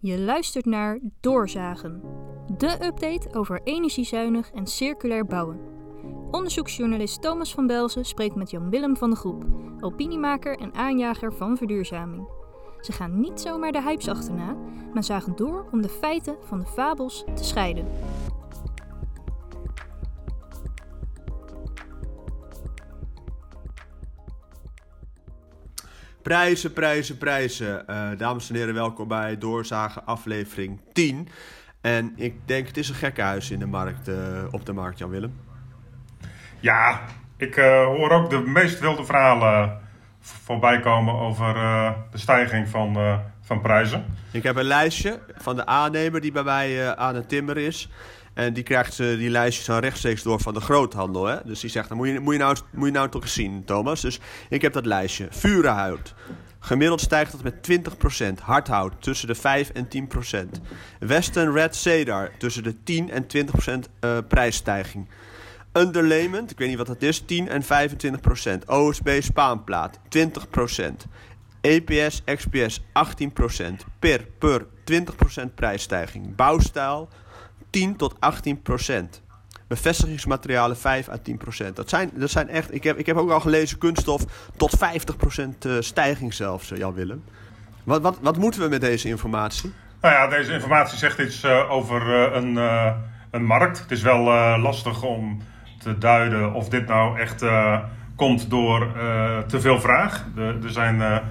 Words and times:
Je 0.00 0.18
luistert 0.18 0.64
naar 0.64 0.98
Doorzagen, 1.20 2.02
de 2.56 2.84
update 2.84 3.28
over 3.32 3.60
energiezuinig 3.64 4.50
en 4.50 4.66
circulair 4.66 5.26
bouwen. 5.26 5.60
Onderzoeksjournalist 6.30 7.22
Thomas 7.22 7.54
van 7.54 7.66
Belzen 7.66 8.04
spreekt 8.04 8.34
met 8.34 8.50
Jan 8.50 8.70
Willem 8.70 8.96
van 8.96 9.10
de 9.10 9.16
Groep, 9.16 9.44
opiniemaker 9.80 10.58
en 10.58 10.74
aanjager 10.74 11.32
van 11.32 11.56
verduurzaming. 11.56 12.28
Ze 12.80 12.92
gaan 12.92 13.20
niet 13.20 13.40
zomaar 13.40 13.72
de 13.72 13.82
hypes 13.82 14.08
achterna, 14.08 14.56
maar 14.94 15.04
zagen 15.04 15.36
door 15.36 15.68
om 15.72 15.82
de 15.82 15.88
feiten 15.88 16.36
van 16.44 16.58
de 16.58 16.66
fabels 16.66 17.24
te 17.34 17.44
scheiden. 17.44 17.86
Prijzen, 26.28 26.72
prijzen, 26.72 27.18
prijzen. 27.18 27.84
Uh, 27.90 28.08
dames 28.18 28.48
en 28.48 28.54
heren, 28.54 28.74
welkom 28.74 29.08
bij 29.08 29.38
Doorzagen 29.38 30.06
aflevering 30.06 30.80
10. 30.92 31.28
En 31.80 32.12
ik 32.16 32.34
denk, 32.44 32.66
het 32.66 32.76
is 32.76 32.88
een 32.88 32.94
gekkenhuis 32.94 33.50
in 33.50 33.58
de 33.58 33.66
markt, 33.66 34.08
uh, 34.08 34.16
op 34.50 34.66
de 34.66 34.72
markt, 34.72 34.98
Jan-Willem. 34.98 35.40
Ja, 36.60 37.00
ik 37.36 37.56
uh, 37.56 37.84
hoor 37.84 38.10
ook 38.10 38.30
de 38.30 38.38
meest 38.38 38.80
wilde 38.80 39.04
verhalen 39.04 39.80
voorbij 40.20 40.80
komen 40.80 41.14
over 41.14 41.54
de 42.10 42.18
stijging 42.18 42.68
van, 42.68 43.20
van 43.40 43.60
prijzen. 43.60 44.04
Ik 44.30 44.42
heb 44.42 44.56
een 44.56 44.64
lijstje 44.64 45.20
van 45.36 45.56
de 45.56 45.66
aannemer 45.66 46.20
die 46.20 46.32
bij 46.32 46.42
mij 46.42 46.96
aan 46.96 47.14
het 47.14 47.28
timmer 47.28 47.56
is. 47.56 47.90
En 48.38 48.52
die 48.52 48.62
krijgt 48.62 48.98
uh, 48.98 49.18
die 49.18 49.30
lijstjes 49.30 49.66
dan 49.66 49.78
rechtstreeks 49.78 50.22
door 50.22 50.40
van 50.40 50.54
de 50.54 50.60
groothandel. 50.60 51.26
Hè? 51.26 51.36
Dus 51.44 51.60
die 51.60 51.70
zegt, 51.70 51.88
dan 51.88 51.96
moet 51.96 52.08
je, 52.08 52.20
moet, 52.20 52.32
je 52.32 52.38
nou, 52.38 52.56
moet 52.72 52.86
je 52.86 52.92
nou 52.92 53.08
toch 53.08 53.22
eens 53.22 53.32
zien, 53.32 53.64
Thomas. 53.64 54.00
Dus 54.00 54.20
ik 54.48 54.62
heb 54.62 54.72
dat 54.72 54.86
lijstje. 54.86 55.26
Vurenhout. 55.30 56.14
Gemiddeld 56.58 57.00
stijgt 57.00 57.32
dat 57.32 57.42
met 57.42 57.68
20%. 58.38 58.42
Hardhout 58.42 58.92
tussen 59.02 59.28
de 59.28 59.34
5 59.34 59.70
en 59.70 59.88
10%. 59.88 60.62
Western 60.98 61.52
Red 61.52 61.76
Cedar 61.76 62.30
tussen 62.38 62.62
de 62.62 62.82
10 62.82 63.10
en 63.10 63.26
20% 63.36 63.38
uh, 64.00 64.18
prijsstijging. 64.28 65.08
Underlayment, 65.72 66.50
ik 66.50 66.58
weet 66.58 66.68
niet 66.68 66.78
wat 66.78 66.86
dat 66.86 67.02
is, 67.02 67.20
10 67.20 67.48
en 67.48 67.62
25%. 67.62 67.66
OSB 68.66 69.18
Spaanplaat, 69.20 69.98
20%. 69.98 70.00
EPS, 71.60 72.22
XPS, 72.24 72.80
18%. 72.80 72.84
Per, 73.98 74.26
per, 74.38 74.66
20% 74.92 75.54
prijsstijging. 75.54 76.34
Bouwstijl, 76.36 77.08
10 77.70 77.96
tot 77.96 78.14
18 78.18 78.62
procent. 78.62 79.22
Bevestigingsmaterialen 79.68 80.76
5 80.76 81.08
à 81.08 81.16
10 81.22 81.36
procent. 81.36 81.76
Dat 81.76 81.88
zijn, 81.88 82.10
dat 82.14 82.30
zijn 82.30 82.48
echt, 82.48 82.74
ik 82.74 82.84
heb, 82.84 82.98
ik 82.98 83.06
heb 83.06 83.16
ook 83.16 83.30
al 83.30 83.40
gelezen 83.40 83.78
kunststof 83.78 84.24
tot 84.56 84.70
50 84.78 85.16
procent 85.16 85.64
eh, 85.64 85.72
stijging 85.80 86.34
zelfs, 86.34 86.70
eh, 86.70 86.78
Jan 86.78 86.94
Willem. 86.94 87.24
Wat, 87.84 88.02
wat, 88.02 88.18
wat 88.22 88.36
moeten 88.36 88.60
we 88.60 88.68
met 88.68 88.80
deze 88.80 89.08
informatie? 89.08 89.72
Nou 90.00 90.14
ja, 90.14 90.26
deze 90.28 90.52
informatie 90.52 90.98
zegt 90.98 91.18
iets 91.18 91.44
uh, 91.44 91.70
over 91.70 92.12
een, 92.34 92.56
een 93.30 93.44
markt. 93.44 93.78
Het 93.78 93.90
is 93.90 94.02
wel 94.02 94.22
lastig 94.58 95.02
om 95.02 95.42
te 95.82 95.98
duiden 95.98 96.52
of 96.52 96.68
dit 96.68 96.86
nou 96.86 97.18
echt 97.18 97.44
komt 98.16 98.50
door 98.50 98.92
te 99.46 99.60
veel 99.60 99.80
vraag. 99.80 100.26
Er 100.36 100.70
zijn 100.70 101.22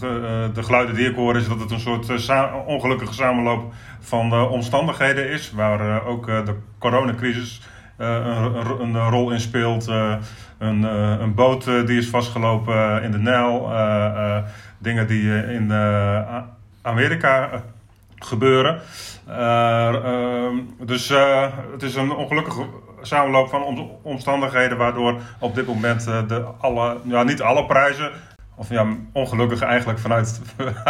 de 0.00 0.62
geluiden 0.62 0.94
die 0.94 1.08
ik 1.08 1.16
hoor 1.16 1.36
is 1.36 1.48
dat 1.48 1.60
het 1.60 1.70
een 1.70 1.80
soort 1.80 2.30
ongelukkige 2.66 3.12
samenloop 3.12 3.72
van 4.00 4.30
de 4.30 4.48
omstandigheden 4.48 5.30
is, 5.30 5.52
waar 5.52 6.06
ook 6.06 6.26
de 6.26 6.54
coronacrisis 6.78 7.62
een, 7.96 8.80
een, 8.80 9.08
rol 9.08 9.30
in 9.30 9.40
speelt. 9.40 9.86
een, 10.58 10.82
een 11.22 11.34
boot 11.34 11.64
die 11.64 11.98
is 11.98 12.08
vastgelopen 12.08 13.02
in 13.02 13.10
de 13.10 13.18
Nijl, 13.18 13.70
dingen 14.78 15.06
die 15.06 15.46
in 15.46 15.72
Amerika 16.82 17.62
gebeuren. 18.18 18.80
Ehm, 19.28 20.56
dus 20.80 21.08
het 21.72 21.82
is 21.82 21.94
een 21.94 22.10
ongelukkige 22.10 22.66
samenloop 23.02 23.48
van 23.48 23.90
omstandigheden 24.02 24.78
waardoor 24.78 25.20
op 25.38 25.54
dit 25.54 25.66
moment 25.66 26.04
de 26.04 26.44
alle, 26.58 26.96
ja, 27.04 27.22
niet 27.22 27.42
alle 27.42 27.66
prijzen, 27.66 28.10
of 28.58 28.68
ja, 28.68 28.86
ongelukkig 29.12 29.62
eigenlijk 29.62 29.98
vanuit, 29.98 30.40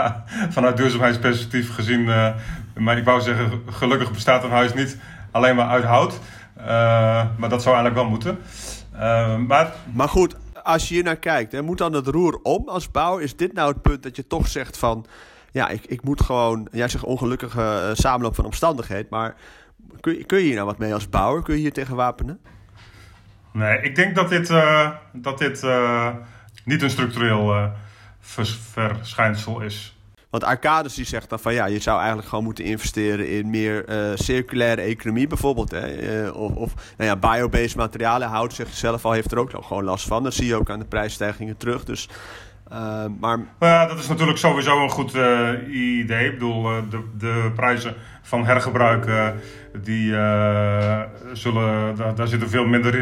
vanuit 0.56 0.76
duurzaamheidsperspectief 0.76 1.74
gezien. 1.74 2.00
Uh, 2.00 2.34
maar 2.76 2.98
ik 2.98 3.04
wou 3.04 3.20
zeggen, 3.20 3.62
gelukkig 3.70 4.12
bestaat 4.12 4.44
een 4.44 4.50
huis 4.50 4.74
niet 4.74 4.98
alleen 5.30 5.56
maar 5.56 5.68
uit 5.68 5.84
hout. 5.84 6.20
Uh, 6.58 6.66
maar 7.36 7.48
dat 7.48 7.62
zou 7.62 7.74
eigenlijk 7.74 7.94
wel 7.94 8.10
moeten. 8.10 8.38
Uh, 8.94 9.36
maar... 9.36 9.72
maar 9.92 10.08
goed, 10.08 10.36
als 10.62 10.88
je 10.88 10.94
hier 10.94 11.04
naar 11.04 11.16
kijkt, 11.16 11.52
hè, 11.52 11.62
moet 11.62 11.78
dan 11.78 11.92
het 11.92 12.06
roer 12.06 12.40
om 12.42 12.68
als 12.68 12.90
bouw? 12.90 13.18
Is 13.18 13.36
dit 13.36 13.52
nou 13.52 13.72
het 13.72 13.82
punt 13.82 14.02
dat 14.02 14.16
je 14.16 14.26
toch 14.26 14.48
zegt 14.48 14.78
van... 14.78 15.06
Ja, 15.50 15.68
ik, 15.68 15.84
ik 15.86 16.02
moet 16.02 16.22
gewoon... 16.22 16.68
Jij 16.72 16.88
zegt 16.88 17.04
ongelukkige 17.04 17.90
samenloop 17.92 18.34
van 18.34 18.44
omstandigheden. 18.44 19.06
Maar 19.10 19.34
kun 20.00 20.18
je, 20.18 20.24
kun 20.24 20.38
je 20.38 20.44
hier 20.44 20.54
nou 20.54 20.66
wat 20.66 20.78
mee 20.78 20.94
als 20.94 21.08
bouwer? 21.08 21.42
Kun 21.42 21.54
je 21.54 21.60
hier 21.60 21.72
tegen 21.72 21.96
wapenen? 21.96 22.40
Nee, 23.52 23.80
ik 23.80 23.94
denk 23.94 24.14
dat 24.14 24.28
dit... 24.28 24.52
dat 25.12 25.38
dit 25.38 25.66
niet 26.68 26.82
een 26.82 26.90
structureel 26.90 27.54
uh, 27.54 27.64
verschijnsel 28.20 29.60
is. 29.60 29.92
Want 30.30 30.44
Arcades 30.44 30.94
die 30.94 31.04
zegt 31.04 31.28
dan 31.28 31.40
van 31.40 31.54
ja, 31.54 31.66
je 31.66 31.78
zou 31.78 31.98
eigenlijk 31.98 32.28
gewoon 32.28 32.44
moeten 32.44 32.64
investeren 32.64 33.28
in 33.28 33.50
meer 33.50 33.88
uh, 33.88 34.16
circulaire 34.16 34.80
economie 34.80 35.26
bijvoorbeeld. 35.26 35.70
Hè? 35.70 36.24
Uh, 36.24 36.36
of 36.36 36.54
of 36.54 36.74
nou 36.96 37.10
ja, 37.10 37.16
biobased 37.16 37.76
materialen. 37.76 38.28
Hout 38.28 38.52
zegt 38.52 38.74
zelf 38.74 39.04
al, 39.04 39.12
heeft 39.12 39.32
er 39.32 39.38
ook 39.38 39.52
nog 39.52 39.66
gewoon 39.66 39.84
last 39.84 40.06
van. 40.06 40.22
Dat 40.22 40.34
zie 40.34 40.46
je 40.46 40.54
ook 40.54 40.70
aan 40.70 40.78
de 40.78 40.84
prijsstijgingen 40.84 41.56
terug. 41.56 41.84
Dus, 41.84 42.08
uh, 42.72 43.04
maar... 43.20 43.38
Ja, 43.60 43.86
dat 43.86 43.98
is 43.98 44.08
natuurlijk 44.08 44.38
sowieso 44.38 44.82
een 44.82 44.90
goed 44.90 45.12
idee. 45.70 46.26
Ik 46.26 46.32
bedoel, 46.32 46.62
de, 46.62 47.02
de 47.18 47.50
prijzen 47.54 47.94
van 48.22 48.44
hergebruik, 48.44 49.32
die, 49.82 50.10
zullen, 51.32 51.96
daar, 51.96 52.14
daar 52.14 52.28
zit 52.28 52.42
er 52.42 52.48
veel 52.48 52.66
minder 52.66 52.94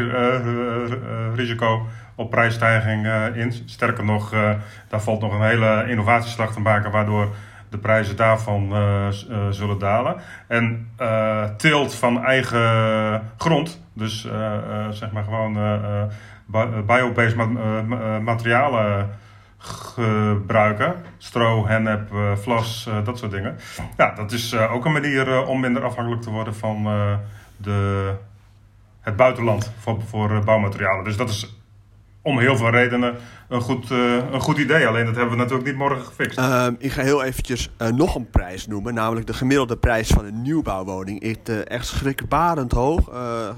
risico 1.35 1.87
op 2.17 2.29
prijsstijging 2.29 3.05
uh, 3.05 3.35
in. 3.35 3.53
Sterker 3.65 4.05
nog, 4.05 4.33
uh, 4.33 4.51
daar 4.87 5.01
valt 5.01 5.21
nog 5.21 5.33
een 5.33 5.47
hele 5.47 5.85
innovatieslag 5.87 6.53
te 6.53 6.59
maken, 6.59 6.91
waardoor 6.91 7.35
de 7.69 7.77
prijzen 7.77 8.15
daarvan 8.15 8.69
uh, 8.71 9.07
zullen 9.49 9.79
dalen. 9.79 10.15
En 10.47 10.91
teelt 11.57 11.95
van 11.95 12.25
eigen 12.25 13.21
grond, 13.37 13.81
dus 13.93 14.27
zeg 14.89 15.11
maar 15.11 15.23
gewoon 15.23 15.57
biobased 16.85 17.35
ma 17.35 17.45
materialen 18.19 19.09
gebruiken. 19.57 20.95
Stro, 21.17 21.67
hennep, 21.67 22.09
vlas, 22.35 22.89
dat 23.03 23.17
soort 23.17 23.31
dingen. 23.31 23.57
Ja, 23.97 24.11
dat 24.15 24.31
is 24.31 24.57
ook 24.57 24.85
een 24.85 24.91
manier 24.91 25.45
om 25.45 25.59
minder 25.59 25.83
afhankelijk 25.83 26.21
te 26.21 26.31
worden 26.31 26.55
van 26.55 26.83
de, 27.57 28.13
het 29.01 29.15
buitenland 29.15 29.73
voor 30.07 30.43
bouwmaterialen. 30.43 31.03
Dus 31.03 31.17
dat 31.17 31.29
is 31.29 31.56
om 32.27 32.39
heel 32.39 32.57
veel 32.57 32.69
redenen 32.69 33.15
een 33.49 33.61
goed, 33.61 33.91
uh, 33.91 34.15
een 34.31 34.41
goed 34.41 34.57
idee. 34.57 34.87
Alleen 34.87 35.05
dat 35.05 35.15
hebben 35.15 35.33
we 35.33 35.39
natuurlijk 35.41 35.67
niet 35.67 35.77
morgen 35.77 36.05
gefixt. 36.05 36.39
Uh, 36.39 36.67
ik 36.77 36.91
ga 36.91 37.01
heel 37.01 37.23
eventjes 37.23 37.69
uh, 37.81 37.87
nog 37.87 38.15
een 38.15 38.29
prijs 38.29 38.67
noemen. 38.67 38.93
Namelijk 38.93 39.27
de 39.27 39.33
gemiddelde 39.33 39.77
prijs 39.77 40.07
van 40.07 40.25
een 40.25 40.41
nieuwbouwwoning. 40.41 41.19
is 41.19 41.35
uh, 41.49 41.69
echt 41.69 41.85
schrikbarend 41.85 42.71
hoog. 42.71 43.11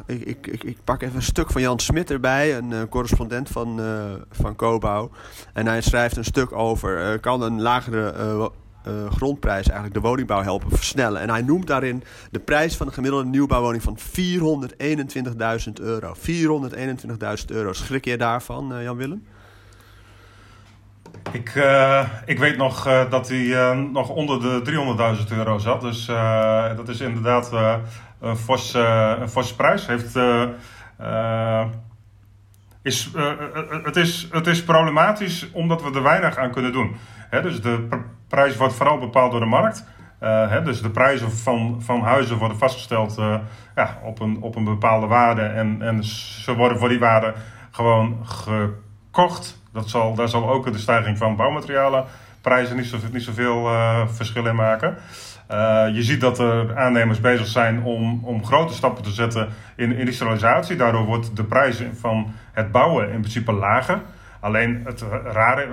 Ik, 0.05 0.21
ik, 0.21 0.47
ik, 0.47 0.63
ik, 0.63 0.77
pak 0.83 1.01
even 1.01 1.15
een 1.15 1.21
stuk 1.21 1.51
van 1.51 1.61
Jan 1.61 1.79
Smit 1.79 2.11
erbij. 2.11 2.57
Een 2.57 2.89
correspondent 2.89 3.49
van, 3.49 3.81
van 4.31 4.55
Cobouw. 4.55 5.09
En 5.53 5.67
hij 5.67 5.81
schrijft 5.81 6.17
een 6.17 6.23
stuk 6.23 6.51
over... 6.51 7.19
kan 7.19 7.41
een 7.41 7.61
lagere 7.61 8.51
uh, 8.87 9.11
grondprijs 9.11 9.65
eigenlijk 9.65 9.93
de 9.93 10.07
woningbouw 10.07 10.41
helpen 10.41 10.69
versnellen. 10.69 11.21
En 11.21 11.29
hij 11.29 11.41
noemt 11.41 11.67
daarin 11.67 12.03
de 12.31 12.39
prijs 12.39 12.77
van 12.77 12.87
een 12.87 12.93
gemiddelde 12.93 13.25
nieuwbouwwoning 13.25 13.83
van 13.83 13.97
421.000 13.97 15.73
euro. 15.81 16.13
421.000 16.15 17.45
euro. 17.47 17.73
Schrik 17.73 18.05
je 18.05 18.17
daarvan, 18.17 18.73
uh, 18.73 18.83
Jan-Willem? 18.83 19.25
Ik, 21.31 21.55
uh, 21.55 22.07
ik 22.25 22.39
weet 22.39 22.57
nog 22.57 22.83
dat 23.09 23.29
hij 23.29 23.73
nog 23.75 24.09
onder 24.09 24.41
de 24.41 24.61
300.000 25.31 25.37
euro 25.37 25.57
zat. 25.57 25.81
Dus 25.81 26.05
dat 26.75 26.89
is 26.89 26.99
inderdaad 26.99 27.51
een, 28.19 28.37
fors, 28.37 28.73
een 28.73 29.29
forse 29.29 29.55
prijs. 29.55 29.87
Heeft, 29.87 30.13
is, 32.89 33.09
het, 33.83 33.95
is, 33.95 34.27
het 34.31 34.47
is 34.47 34.63
problematisch 34.63 35.51
omdat 35.51 35.83
we 35.83 35.91
er 35.93 36.03
weinig 36.03 36.37
aan 36.37 36.51
kunnen 36.51 36.71
doen. 36.71 36.95
Dus 37.29 37.61
de 37.61 37.87
prijs 38.27 38.57
wordt 38.57 38.73
vooral 38.73 38.97
bepaald 38.97 39.31
door 39.31 39.39
de 39.39 39.45
markt. 39.45 39.85
Dus 40.63 40.81
de 40.81 40.89
prijzen 40.89 41.31
van, 41.31 41.81
van 41.81 42.01
huizen 42.01 42.37
worden 42.37 42.57
vastgesteld 42.57 43.15
ja, 43.75 43.97
op, 44.03 44.19
een, 44.19 44.41
op 44.41 44.55
een 44.55 44.63
bepaalde 44.63 45.07
waarde. 45.07 45.41
En, 45.41 45.81
en 45.81 46.03
ze 46.03 46.55
worden 46.55 46.79
voor 46.79 46.89
die 46.89 46.99
waarde 46.99 47.33
gewoon 47.71 48.17
gekocht. 48.25 49.61
Dat 49.73 49.89
zal, 49.89 50.15
daar 50.15 50.29
zal 50.29 50.49
ook 50.49 50.71
de 50.71 50.79
stijging 50.79 51.17
van 51.17 51.35
bouwmaterialen 51.35 52.05
prijzen 52.41 52.75
niet, 52.75 52.85
zo, 52.85 52.97
niet 53.11 53.23
zoveel 53.23 53.69
verschil 54.07 54.45
in 54.45 54.55
maken. 54.55 54.97
Je 55.93 55.99
ziet 56.03 56.21
dat 56.21 56.39
er 56.39 56.77
aannemers 56.77 57.21
bezig 57.21 57.47
zijn 57.47 57.83
om, 57.83 58.21
om 58.23 58.45
grote 58.45 58.73
stappen 58.73 59.03
te 59.03 59.11
zetten 59.11 59.47
in 59.75 59.95
industrialisatie. 59.95 60.75
Daardoor 60.75 61.05
wordt 61.05 61.35
de 61.35 61.43
prijs 61.43 61.83
van 61.99 62.33
het 62.51 62.71
bouwen 62.71 63.11
in 63.11 63.19
principe 63.19 63.51
lager. 63.51 64.01
Alleen 64.39 64.81
het 64.85 65.03
rare 65.23 65.67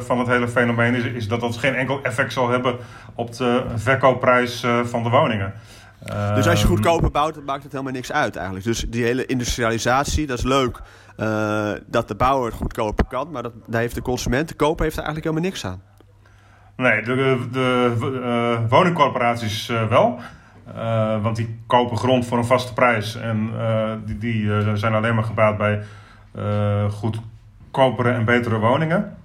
van 0.00 0.18
het 0.18 0.26
hele 0.26 0.48
fenomeen 0.48 0.94
is, 0.94 1.04
is, 1.04 1.28
dat 1.28 1.40
dat 1.40 1.56
geen 1.56 1.74
enkel 1.74 2.02
effect 2.02 2.32
zal 2.32 2.48
hebben 2.48 2.76
op 3.14 3.36
de 3.36 3.64
verkoopprijs 3.74 4.66
van 4.84 5.02
de 5.02 5.08
woningen. 5.08 5.52
Dus 6.34 6.46
als 6.46 6.60
je 6.60 6.66
ehm, 6.66 6.74
goedkoper 6.74 7.10
bouwt, 7.10 7.34
dan 7.34 7.44
maakt 7.44 7.62
het 7.62 7.72
helemaal 7.72 7.92
niks 7.92 8.12
uit 8.12 8.36
eigenlijk. 8.36 8.66
Dus 8.66 8.80
die 8.88 9.04
hele 9.04 9.26
industrialisatie, 9.26 10.26
dat 10.26 10.38
is 10.38 10.44
leuk 10.44 10.80
dat 11.86 12.08
de 12.08 12.14
bouwer 12.16 12.46
het 12.46 12.56
goedkoper 12.58 13.04
kan, 13.04 13.30
maar 13.30 13.42
dat, 13.42 13.52
daar 13.66 13.80
heeft 13.80 13.94
de 13.94 14.02
consument, 14.02 14.48
de 14.48 14.54
koper, 14.54 14.84
heeft 14.84 14.96
er 14.96 15.04
eigenlijk 15.04 15.24
helemaal 15.24 15.50
niks 15.50 15.66
aan. 15.66 15.89
Nee, 16.80 17.02
de, 17.02 17.38
de, 17.52 18.66
woningcorporaties 18.68 19.66
wel. 19.88 20.20
Uh, 20.76 21.22
want 21.22 21.36
die 21.36 21.58
kopen 21.66 21.96
grond 21.96 22.26
voor 22.26 22.38
een 22.38 22.44
vaste 22.44 22.72
prijs. 22.72 23.16
En 23.16 23.50
die, 24.04 24.18
die 24.18 24.76
zijn 24.76 24.94
alleen 24.94 25.14
maar 25.14 25.24
gebaat 25.24 25.58
bij 25.58 25.82
goedkopere 26.90 28.10
en 28.10 28.24
betere 28.24 28.58
woningen. 28.58 29.16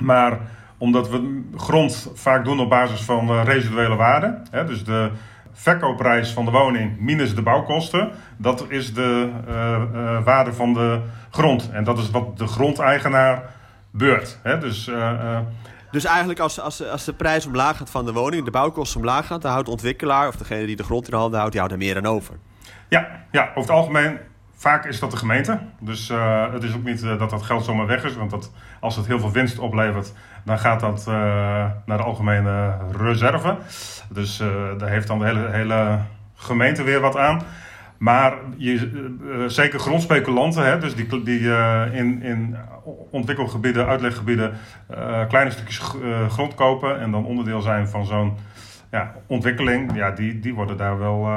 Maar 0.00 0.38
omdat 0.78 1.10
we 1.10 1.42
grond 1.56 2.10
vaak 2.14 2.44
doen 2.44 2.60
op 2.60 2.68
basis 2.68 3.00
van 3.00 3.42
residuele 3.42 3.96
waarde. 3.96 4.42
Hè, 4.50 4.64
dus 4.64 4.84
de 4.84 5.10
verkoopprijs 5.52 6.30
van 6.30 6.44
de 6.44 6.50
woning 6.50 7.00
minus 7.00 7.34
de 7.34 7.42
bouwkosten. 7.42 8.10
Dat 8.36 8.64
is 8.68 8.94
de 8.94 9.30
waarde 10.24 10.52
van 10.52 10.72
de 10.72 11.00
grond. 11.30 11.70
En 11.72 11.84
dat 11.84 11.98
is 11.98 12.10
wat 12.10 12.38
de 12.38 12.46
grondeigenaar 12.46 13.42
beurt. 13.90 14.38
Hè, 14.42 14.58
dus 14.58 14.90
dus 15.94 16.04
eigenlijk 16.04 16.38
als, 16.38 16.60
als, 16.60 16.88
als 16.88 17.04
de 17.04 17.12
prijs 17.12 17.46
omlaag 17.46 17.76
gaat 17.76 17.90
van 17.90 18.04
de 18.04 18.12
woning, 18.12 18.44
de 18.44 18.50
bouwkosten 18.50 19.00
omlaag 19.00 19.26
gaat, 19.26 19.42
dan 19.42 19.50
houdt 19.50 19.66
de 19.66 19.72
ontwikkelaar 19.72 20.28
of 20.28 20.36
degene 20.36 20.66
die 20.66 20.76
de 20.76 20.82
grond 20.82 21.08
in 21.08 21.14
handen 21.14 21.40
houdt, 21.40 21.56
houdt 21.56 21.72
er 21.72 21.78
meer 21.78 21.96
aan 21.96 22.06
over. 22.06 22.34
Ja, 22.88 23.08
ja, 23.30 23.48
over 23.48 23.60
het 23.60 23.70
algemeen 23.70 24.18
vaak 24.56 24.84
is 24.84 24.98
dat 24.98 25.10
de 25.10 25.16
gemeente. 25.16 25.60
Dus 25.80 26.10
uh, 26.10 26.52
het 26.52 26.62
is 26.62 26.74
ook 26.74 26.84
niet 26.84 27.02
uh, 27.02 27.18
dat 27.18 27.30
dat 27.30 27.42
geld 27.42 27.64
zomaar 27.64 27.86
weg 27.86 28.04
is. 28.04 28.16
Want 28.16 28.30
dat, 28.30 28.52
als 28.80 28.96
het 28.96 29.06
heel 29.06 29.20
veel 29.20 29.32
winst 29.32 29.58
oplevert, 29.58 30.12
dan 30.44 30.58
gaat 30.58 30.80
dat 30.80 31.04
uh, 31.08 31.14
naar 31.86 31.96
de 31.96 32.02
algemene 32.02 32.76
reserve. 32.96 33.56
Dus 34.08 34.42
daar 34.78 34.88
heeft 34.88 35.06
dan 35.06 35.18
de 35.18 35.24
hele, 35.24 35.48
hele 35.50 35.98
gemeente 36.34 36.82
weer 36.82 37.00
wat 37.00 37.16
aan. 37.16 37.42
Maar 37.98 38.34
je, 38.56 38.90
uh, 39.22 39.48
zeker 39.48 39.78
grondspeculanten, 39.78 40.64
hè, 40.64 40.78
dus 40.78 40.94
die, 40.94 41.22
die 41.22 41.40
uh, 41.40 41.82
in, 41.92 42.22
in 42.22 42.56
ontwikkelgebieden, 43.10 43.86
uitleggebieden, 43.86 44.52
kleine 45.28 45.50
stukjes 45.50 45.78
grond 46.28 46.54
kopen 46.54 47.00
en 47.00 47.10
dan 47.10 47.24
onderdeel 47.24 47.60
zijn 47.60 47.88
van 47.88 48.06
zo'n 48.06 48.36
ja, 48.90 49.14
ontwikkeling, 49.26 49.96
ja, 49.96 50.10
die, 50.10 50.40
die 50.40 50.54
worden 50.54 50.76
daar 50.76 50.98
wel 50.98 51.28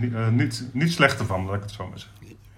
niet, 0.00 0.12
niet, 0.30 0.68
niet 0.72 0.92
slechter 0.92 1.26
van, 1.26 1.44
laat 1.44 1.54
ik 1.54 1.62
het 1.62 1.70
zo 1.70 1.88
maar 1.88 1.98
zeggen. 1.98 2.15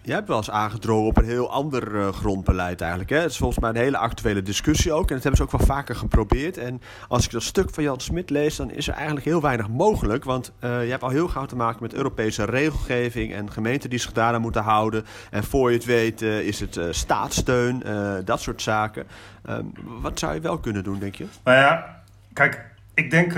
Jij 0.08 0.16
hebt 0.16 0.28
wel 0.28 0.36
eens 0.36 0.50
aangedrongen 0.50 1.06
op 1.06 1.16
een 1.16 1.24
heel 1.24 1.50
ander 1.50 1.94
uh, 1.94 2.08
grondbeleid 2.08 2.80
eigenlijk. 2.80 3.10
Hè? 3.10 3.16
Het 3.18 3.30
is 3.30 3.36
volgens 3.36 3.58
mij 3.58 3.70
een 3.70 3.76
hele 3.76 3.98
actuele 3.98 4.42
discussie 4.42 4.92
ook. 4.92 5.08
En 5.08 5.14
dat 5.14 5.22
hebben 5.22 5.36
ze 5.36 5.42
ook 5.42 5.58
wel 5.58 5.76
vaker 5.76 5.96
geprobeerd. 5.96 6.56
En 6.56 6.82
als 7.08 7.24
ik 7.24 7.30
dat 7.30 7.42
stuk 7.42 7.74
van 7.74 7.82
Jan 7.82 8.00
Smit 8.00 8.30
lees, 8.30 8.56
dan 8.56 8.70
is 8.70 8.88
er 8.88 8.94
eigenlijk 8.94 9.24
heel 9.24 9.40
weinig 9.40 9.68
mogelijk. 9.68 10.24
Want 10.24 10.52
uh, 10.60 10.84
je 10.84 10.90
hebt 10.90 11.02
al 11.02 11.08
heel 11.08 11.28
gauw 11.28 11.44
te 11.44 11.56
maken 11.56 11.82
met 11.82 11.94
Europese 11.94 12.44
regelgeving 12.44 13.34
en 13.34 13.52
gemeenten 13.52 13.90
die 13.90 13.98
zich 13.98 14.12
daaraan 14.12 14.40
moeten 14.40 14.62
houden. 14.62 15.04
En 15.30 15.44
voor 15.44 15.70
je 15.70 15.76
het 15.76 15.84
weet 15.84 16.22
uh, 16.22 16.40
is 16.40 16.60
het 16.60 16.78
staatssteun, 16.90 17.82
dat 18.24 18.40
soort 18.40 18.62
zaken. 18.62 19.06
Ehm, 19.44 19.64
wat 20.00 20.18
zou 20.18 20.34
je 20.34 20.40
wel 20.40 20.58
kunnen 20.58 20.84
doen, 20.84 20.98
denk 20.98 21.14
je? 21.14 21.26
Nou 21.44 21.58
ja, 21.58 22.02
kijk, 22.32 22.64
ik 22.94 23.10
denk... 23.10 23.34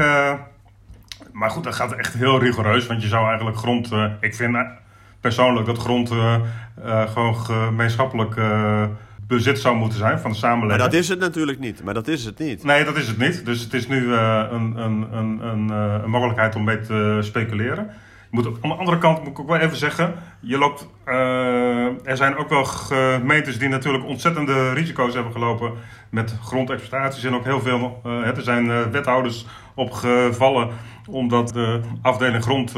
maar 1.33 1.51
goed, 1.51 1.65
dat 1.65 1.75
gaat 1.75 1.93
echt 1.93 2.15
heel 2.15 2.39
rigoureus. 2.39 2.87
Want 2.87 3.03
je 3.03 3.09
zou 3.09 3.27
eigenlijk 3.27 3.57
grond... 3.57 3.91
ik 4.21 4.35
vind 4.35 4.57
persoonlijk 5.21 5.67
dat 5.67 5.79
grond 5.79 6.11
uh, 6.13 6.35
uh, 6.85 7.11
gewoon 7.11 7.37
gemeenschappelijk 7.37 8.37
uh, 8.37 8.85
bezit 9.27 9.59
zou 9.59 9.77
moeten 9.77 9.99
zijn 9.99 10.19
van 10.19 10.31
de 10.31 10.37
samenleving. 10.37 10.81
Maar 10.81 10.91
dat 10.91 11.01
is 11.01 11.09
het 11.09 11.19
natuurlijk 11.19 11.59
niet. 11.59 11.83
Maar 11.83 11.95
dat 11.95 12.09
is 12.09 12.25
het 12.25 12.39
niet. 12.39 12.65
Nee, 12.65 12.85
dat 12.85 12.97
is 12.97 13.09
het 13.09 13.19
niet. 13.19 13.45
Dus 13.45 13.61
het 13.61 13.75
is 13.75 13.89
nu 13.89 14.13
een, 14.13 14.81
een, 14.81 15.13
een, 15.13 15.43
een, 15.43 15.69
een 16.03 16.11
mogelijkheid 16.11 16.57
om 16.57 16.65
mee 16.65 16.81
te 16.81 17.19
speculeren. 17.21 17.91
Je 18.31 18.37
moet, 18.37 18.47
aan 18.47 18.71
de 18.71 18.77
andere 18.77 18.99
kant 18.99 19.19
moet 19.19 19.29
ik 19.29 19.41
ook 19.41 19.49
wel 19.49 19.59
even 19.59 19.77
zeggen, 19.77 20.15
je 20.41 20.59
loopt, 20.59 20.89
er 22.05 22.17
zijn 22.17 22.37
ook 22.37 22.49
wel 22.49 22.65
gemeentes 22.65 23.59
die 23.59 23.69
natuurlijk 23.69 24.05
ontzettende 24.05 24.73
risico's 24.73 25.15
hebben 25.15 25.33
gelopen 25.33 25.73
met 26.11 26.35
grondexploitaties 26.43 27.25
en 27.25 27.35
ook 27.35 27.45
heel 27.45 27.61
veel, 27.61 28.01
er 28.05 28.43
zijn 28.43 28.91
wethouders 28.91 29.47
opgevallen 29.75 30.69
omdat 31.09 31.49
de 31.49 31.81
afdeling 32.03 32.43
grond 32.43 32.73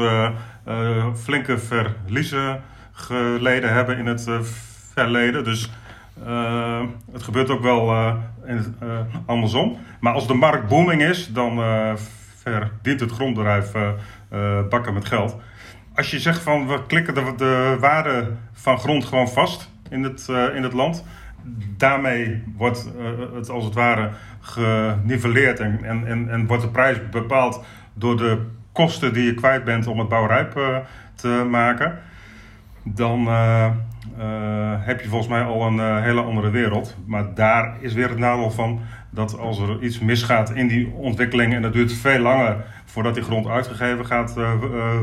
flinke 1.15 1.57
verliezen 1.57 2.61
geleden 2.91 3.73
hebben 3.73 3.97
in 3.97 4.05
het 4.05 4.27
uh, 4.27 4.41
verleden. 4.93 5.43
Dus 5.43 5.71
uh, 6.27 6.81
het 7.11 7.23
gebeurt 7.23 7.49
ook 7.49 7.61
wel 7.61 8.15
in, 8.45 8.75
andersom. 9.25 9.77
Maar 9.99 10.13
als 10.13 10.27
de 10.27 10.33
markt 10.33 10.67
booming 10.67 11.01
is, 11.01 11.33
dan 11.33 11.61
verdient 12.41 12.99
het 12.99 13.11
grondbedrijf 13.11 13.71
bakken 14.69 14.93
met 14.93 15.05
geld. 15.05 15.37
Als 15.95 16.11
je 16.11 16.19
zegt 16.19 16.41
van 16.41 16.67
we 16.67 16.85
klikken 16.85 17.13
de, 17.13 17.33
de 17.37 17.77
waarde 17.79 18.31
van 18.53 18.79
grond 18.79 19.05
gewoon 19.05 19.29
vast 19.29 19.69
in 19.89 20.03
het, 20.03 20.27
in 20.55 20.63
het 20.63 20.73
land. 20.73 21.05
Daarmee 21.77 22.43
wordt 22.57 22.89
het 23.33 23.49
als 23.49 23.65
het 23.65 23.73
ware 23.73 24.09
geniveleerd 24.39 25.59
en, 25.59 25.83
en, 25.83 26.07
en, 26.07 26.29
en 26.29 26.47
wordt 26.47 26.63
de 26.63 26.69
prijs 26.69 27.09
bepaald 27.09 27.63
door 27.93 28.17
de 28.17 28.45
kosten 28.73 29.13
die 29.13 29.25
je 29.25 29.33
kwijt 29.33 29.63
bent 29.63 29.87
om 29.87 29.99
het 29.99 30.09
bouwrijp 30.09 30.57
uh, 30.57 30.77
te 31.15 31.47
maken, 31.49 31.99
dan 32.83 33.27
uh, 33.27 33.69
heb 34.79 35.01
je 35.01 35.07
volgens 35.07 35.29
mij 35.29 35.43
al 35.43 35.67
een 35.67 36.03
hele 36.03 36.21
andere 36.21 36.49
wereld. 36.49 36.95
Maar 37.05 37.33
daar 37.33 37.75
is 37.79 37.93
weer 37.93 38.09
het 38.09 38.17
nadeel 38.17 38.51
van 38.51 38.79
dat 39.09 39.39
als 39.39 39.59
er 39.59 39.83
iets 39.83 39.99
misgaat 39.99 40.51
in 40.51 40.67
die 40.67 40.91
ontwikkeling 40.93 41.53
en 41.53 41.61
dat 41.61 41.73
duurt 41.73 41.93
veel 41.93 42.19
langer 42.19 42.55
voordat 42.85 43.13
die 43.13 43.23
grond 43.23 43.47
uitgegeven 43.47 44.05
gaat 44.05 44.33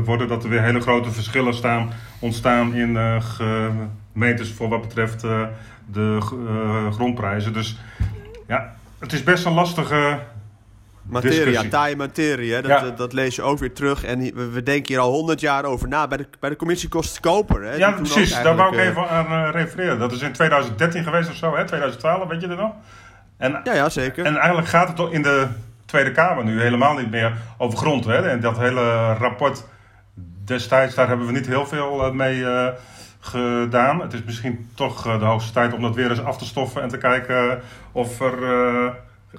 worden, 0.05 0.27
dat 0.27 0.43
er 0.43 0.49
weer 0.49 0.61
hele 0.61 0.81
grote 0.81 1.11
verschillen 1.11 1.53
staan, 1.53 1.89
ontstaan 2.19 2.73
in 2.73 2.97
gemeentes 3.21 4.51
voor 4.51 4.69
wat 4.69 4.81
betreft 4.81 5.21
de 5.91 6.17
grondprijzen. 6.91 7.53
Dus 7.53 7.79
ja, 8.47 8.73
het 8.99 9.13
is 9.13 9.23
best 9.23 9.45
een 9.45 9.53
lastige 9.53 10.19
Materia, 11.03 11.63
taaie 11.69 11.95
materie, 11.95 12.53
hè? 12.53 12.61
Dat, 12.61 12.97
dat, 12.97 13.13
lees 13.13 13.35
je 13.35 13.41
ook 13.41 13.59
weer 13.59 13.73
terug. 13.73 14.03
En 14.03 14.51
we, 14.51 14.63
denken 14.63 14.93
hier 14.93 15.03
al 15.03 15.11
honderd 15.11 15.39
jaar 15.39 15.65
over 15.65 15.87
na. 15.87 16.07
Bij 16.07 16.17
de, 16.17 16.27
bij 16.39 16.49
de 16.49 16.55
commissie 16.55 16.89
kost 16.89 17.09
het 17.09 17.19
koper. 17.19 17.63
Hè? 17.63 17.75
Ja, 17.75 17.91
precies. 17.91 18.41
Daar 18.41 18.55
wou 18.55 18.73
ik 18.77 18.79
even 18.79 19.09
aan 19.09 19.31
uh, 19.31 19.49
refereren. 19.51 19.99
Dat 19.99 20.11
is 20.11 20.21
in 20.21 20.31
2013 20.31 21.03
geweest 21.03 21.29
of 21.29 21.35
zo, 21.35 21.55
hè? 21.55 21.65
2012, 21.65 22.27
weet 22.27 22.41
je 22.41 22.47
dat 22.47 22.57
nog? 22.57 22.71
En, 23.37 23.61
ja, 23.63 23.73
ja, 23.73 23.89
zeker. 23.89 24.25
En 24.25 24.35
eigenlijk 24.35 24.67
gaat 24.67 24.87
het 24.87 24.95
toch 24.95 25.11
in 25.11 25.21
de 25.21 25.47
Tweede 25.85 26.11
Kamer 26.11 26.43
nu 26.43 26.61
helemaal 26.61 26.93
niet 26.97 27.11
meer 27.11 27.33
over 27.57 27.77
grond. 27.77 28.05
Hè? 28.05 28.29
En 28.29 28.39
dat 28.39 28.57
hele 28.57 29.13
rapport 29.13 29.63
destijds, 30.45 30.95
daar 30.95 31.07
hebben 31.07 31.25
we 31.25 31.31
niet 31.31 31.47
heel 31.47 31.65
veel 31.65 32.05
eh, 32.05 32.11
mee 32.11 32.37
uh, 32.37 32.67
gedaan. 33.19 34.01
Het 34.01 34.13
is 34.13 34.23
misschien 34.23 34.69
toch 34.75 35.03
de 35.03 35.25
hoogste 35.25 35.53
tijd 35.53 35.73
om 35.73 35.81
dat 35.81 35.95
weer 35.95 36.09
eens 36.09 36.23
af 36.23 36.37
te 36.37 36.45
stoffen 36.45 36.81
en 36.81 36.89
te 36.89 36.97
kijken 36.97 37.61
of 37.91 38.19
er 38.19 38.33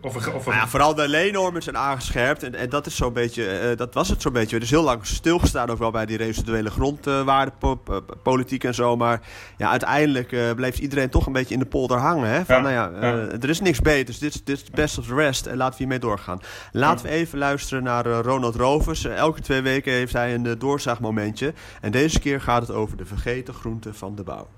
of, 0.00 0.16
of, 0.16 0.46
nou 0.46 0.56
ja, 0.56 0.68
vooral 0.68 0.94
de 0.94 1.08
leennormen 1.08 1.62
zijn 1.62 1.76
aangescherpt. 1.76 2.42
En, 2.42 2.54
en 2.54 2.68
dat, 2.68 2.86
is 2.86 2.96
zo'n 2.96 3.12
beetje, 3.12 3.70
uh, 3.70 3.76
dat 3.76 3.94
was 3.94 4.08
het 4.08 4.22
zo'n 4.22 4.32
beetje. 4.32 4.56
Er 4.56 4.62
is 4.62 4.70
heel 4.70 4.82
lang 4.82 5.06
stilgestaan 5.06 5.70
ook 5.70 5.78
wel 5.78 5.90
bij 5.90 6.06
die 6.06 6.16
residuele 6.16 6.70
grondwaardepolitiek 6.70 8.64
en 8.64 8.74
zo. 8.74 8.96
Maar 8.96 9.20
ja, 9.56 9.70
uiteindelijk 9.70 10.32
uh, 10.32 10.52
bleef 10.52 10.78
iedereen 10.78 11.10
toch 11.10 11.26
een 11.26 11.32
beetje 11.32 11.54
in 11.54 11.60
de 11.60 11.66
polder 11.66 11.98
hangen. 11.98 12.28
Hè? 12.28 12.44
Van, 12.44 12.62
nou 12.62 12.74
ja, 12.74 12.90
uh, 12.90 13.42
er 13.42 13.48
is 13.48 13.60
niks 13.60 13.80
beters. 13.80 14.18
Dit, 14.18 14.46
dit 14.46 14.62
is 14.62 14.70
best 14.70 14.98
of 14.98 15.06
the 15.06 15.14
rest. 15.14 15.46
En 15.46 15.56
laten 15.56 15.72
we 15.72 15.78
hiermee 15.78 15.98
doorgaan. 15.98 16.40
Laten 16.72 17.06
we 17.06 17.12
even 17.12 17.38
luisteren 17.38 17.82
naar 17.82 18.06
Ronald 18.06 18.54
Rovers. 18.54 19.04
elke 19.04 19.40
twee 19.40 19.60
weken 19.60 19.92
heeft 19.92 20.12
hij 20.12 20.34
een 20.34 20.58
doorzaagmomentje. 20.58 21.52
En 21.80 21.90
deze 21.90 22.20
keer 22.20 22.40
gaat 22.40 22.62
het 22.62 22.70
over 22.70 22.96
de 22.96 23.06
vergeten 23.06 23.54
groenten 23.54 23.94
van 23.94 24.14
de 24.14 24.22
bouw. 24.22 24.48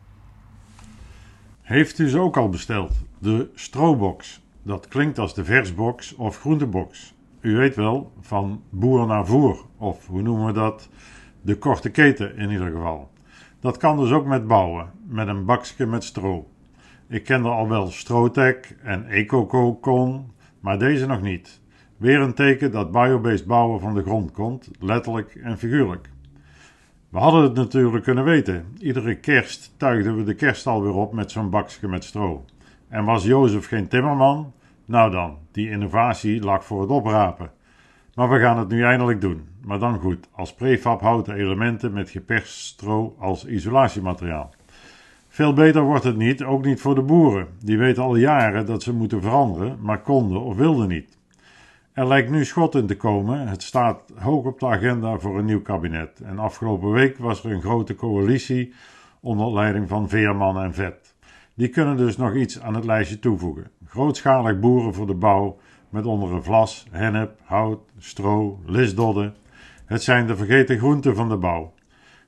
Heeft 1.62 1.98
u 1.98 2.08
ze 2.08 2.18
ook 2.18 2.36
al 2.36 2.48
besteld? 2.48 2.92
De 3.18 3.48
strobox. 3.54 4.42
Dat 4.66 4.88
klinkt 4.88 5.18
als 5.18 5.34
de 5.34 5.44
versbox 5.44 6.14
of 6.14 6.38
groentebox. 6.38 7.14
U 7.40 7.56
weet 7.56 7.76
wel, 7.76 8.12
van 8.20 8.62
boer 8.70 9.06
naar 9.06 9.26
voer, 9.26 9.64
of 9.76 10.06
hoe 10.06 10.22
noemen 10.22 10.46
we 10.46 10.52
dat? 10.52 10.88
De 11.40 11.58
korte 11.58 11.90
keten 11.90 12.36
in 12.36 12.50
ieder 12.50 12.70
geval. 12.70 13.10
Dat 13.60 13.76
kan 13.76 13.96
dus 13.96 14.10
ook 14.10 14.26
met 14.26 14.46
bouwen, 14.46 14.90
met 15.06 15.28
een 15.28 15.44
bakje 15.44 15.86
met 15.86 16.04
stro. 16.04 16.48
Ik 17.08 17.24
kende 17.24 17.48
al 17.48 17.68
wel 17.68 17.90
Strotec 17.90 18.76
en 18.82 19.06
EcoCocon, 19.06 20.32
maar 20.60 20.78
deze 20.78 21.06
nog 21.06 21.22
niet. 21.22 21.60
Weer 21.96 22.20
een 22.20 22.34
teken 22.34 22.72
dat 22.72 22.92
biobased 22.92 23.46
bouwen 23.46 23.80
van 23.80 23.94
de 23.94 24.02
grond 24.02 24.32
komt, 24.32 24.70
letterlijk 24.80 25.34
en 25.34 25.58
figuurlijk. 25.58 26.10
We 27.08 27.18
hadden 27.18 27.42
het 27.42 27.54
natuurlijk 27.54 28.04
kunnen 28.04 28.24
weten. 28.24 28.66
Iedere 28.78 29.14
kerst 29.14 29.74
tuigden 29.76 30.16
we 30.16 30.24
de 30.24 30.34
kerst 30.34 30.66
alweer 30.66 30.94
op 30.94 31.12
met 31.12 31.30
zo'n 31.30 31.50
bakje 31.50 31.88
met 31.88 32.04
stro. 32.04 32.44
En 32.88 33.04
was 33.04 33.24
Jozef 33.24 33.66
geen 33.66 33.88
timmerman? 33.88 34.52
Nou 34.84 35.10
dan, 35.10 35.38
die 35.52 35.70
innovatie 35.70 36.42
lag 36.42 36.64
voor 36.64 36.80
het 36.80 36.90
oprapen. 36.90 37.50
Maar 38.14 38.30
we 38.30 38.38
gaan 38.38 38.58
het 38.58 38.68
nu 38.68 38.84
eindelijk 38.84 39.20
doen. 39.20 39.48
Maar 39.64 39.78
dan 39.78 39.98
goed, 39.98 40.28
als 40.32 40.54
prefab 40.54 41.00
houten 41.00 41.34
elementen 41.34 41.92
met 41.92 42.10
geperst 42.10 42.58
stro 42.58 43.16
als 43.18 43.46
isolatiemateriaal. 43.46 44.54
Veel 45.28 45.52
beter 45.52 45.82
wordt 45.82 46.04
het 46.04 46.16
niet, 46.16 46.44
ook 46.44 46.64
niet 46.64 46.80
voor 46.80 46.94
de 46.94 47.02
boeren. 47.02 47.46
Die 47.60 47.78
weten 47.78 48.02
al 48.02 48.16
jaren 48.16 48.66
dat 48.66 48.82
ze 48.82 48.92
moeten 48.92 49.22
veranderen, 49.22 49.78
maar 49.80 50.00
konden 50.00 50.40
of 50.40 50.56
wilden 50.56 50.88
niet. 50.88 51.18
Er 51.92 52.06
lijkt 52.06 52.30
nu 52.30 52.44
schot 52.44 52.74
in 52.74 52.86
te 52.86 52.96
komen. 52.96 53.48
Het 53.48 53.62
staat 53.62 54.12
hoog 54.18 54.44
op 54.44 54.60
de 54.60 54.66
agenda 54.66 55.18
voor 55.18 55.38
een 55.38 55.44
nieuw 55.44 55.62
kabinet. 55.62 56.20
En 56.20 56.38
afgelopen 56.38 56.90
week 56.90 57.18
was 57.18 57.44
er 57.44 57.52
een 57.52 57.60
grote 57.60 57.94
coalitie 57.94 58.74
onder 59.20 59.52
leiding 59.52 59.88
van 59.88 60.08
Veerman 60.08 60.60
en 60.60 60.74
Vet. 60.74 61.03
Die 61.56 61.68
kunnen 61.68 61.96
dus 61.96 62.16
nog 62.16 62.34
iets 62.34 62.60
aan 62.60 62.74
het 62.74 62.84
lijstje 62.84 63.18
toevoegen. 63.18 63.70
Grootschalig 63.86 64.58
boeren 64.58 64.94
voor 64.94 65.06
de 65.06 65.14
bouw, 65.14 65.58
met 65.88 66.06
onder 66.06 66.42
vlas, 66.42 66.86
hennep, 66.90 67.40
hout, 67.44 67.80
stro, 67.98 68.60
lisdodden. 68.66 69.34
Het 69.84 70.02
zijn 70.02 70.26
de 70.26 70.36
vergeten 70.36 70.78
groenten 70.78 71.16
van 71.16 71.28
de 71.28 71.36
bouw. 71.36 71.72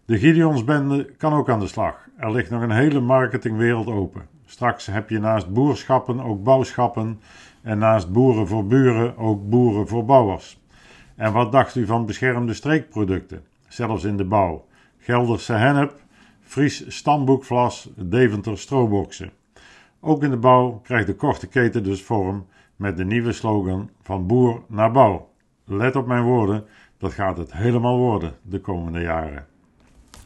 De 0.04 0.18
Gideonsbende 0.18 1.04
kan 1.04 1.32
ook 1.32 1.50
aan 1.50 1.60
de 1.60 1.66
slag. 1.66 2.08
Er 2.16 2.32
ligt 2.32 2.50
nog 2.50 2.62
een 2.62 2.70
hele 2.70 3.00
marketingwereld 3.00 3.86
open. 3.86 4.26
Straks 4.44 4.86
heb 4.86 5.10
je 5.10 5.18
naast 5.18 5.52
boerschappen 5.52 6.20
ook 6.20 6.42
bouwschappen 6.42 7.20
en 7.62 7.78
naast 7.78 8.12
boeren 8.12 8.46
voor 8.46 8.66
buren 8.66 9.16
ook 9.16 9.48
boeren 9.48 9.88
voor 9.88 10.04
bouwers. 10.04 10.60
En 11.16 11.32
wat 11.32 11.52
dacht 11.52 11.74
u 11.74 11.86
van 11.86 12.06
beschermde 12.06 12.54
streekproducten? 12.54 13.44
Zelfs 13.68 14.04
in 14.04 14.16
de 14.16 14.24
bouw. 14.24 14.64
Gelderse 14.98 15.52
hennep, 15.52 16.00
Fries 16.46 16.84
stamboekvlas, 16.88 17.90
Deventer 17.96 18.58
strooboksen. 18.58 19.30
Ook 20.00 20.22
in 20.22 20.30
de 20.30 20.36
bouw 20.36 20.80
krijgt 20.82 21.06
de 21.06 21.14
korte 21.14 21.46
keten 21.46 21.82
dus 21.82 22.02
vorm 22.02 22.46
met 22.76 22.96
de 22.96 23.04
nieuwe 23.04 23.32
slogan 23.32 23.90
van 24.02 24.26
boer 24.26 24.62
naar 24.68 24.92
bouw. 24.92 25.30
Let 25.64 25.96
op 25.96 26.06
mijn 26.06 26.22
woorden, 26.22 26.64
dat 26.98 27.12
gaat 27.12 27.36
het 27.36 27.52
helemaal 27.52 27.98
worden 27.98 28.34
de 28.42 28.60
komende 28.60 29.00
jaren. 29.00 29.46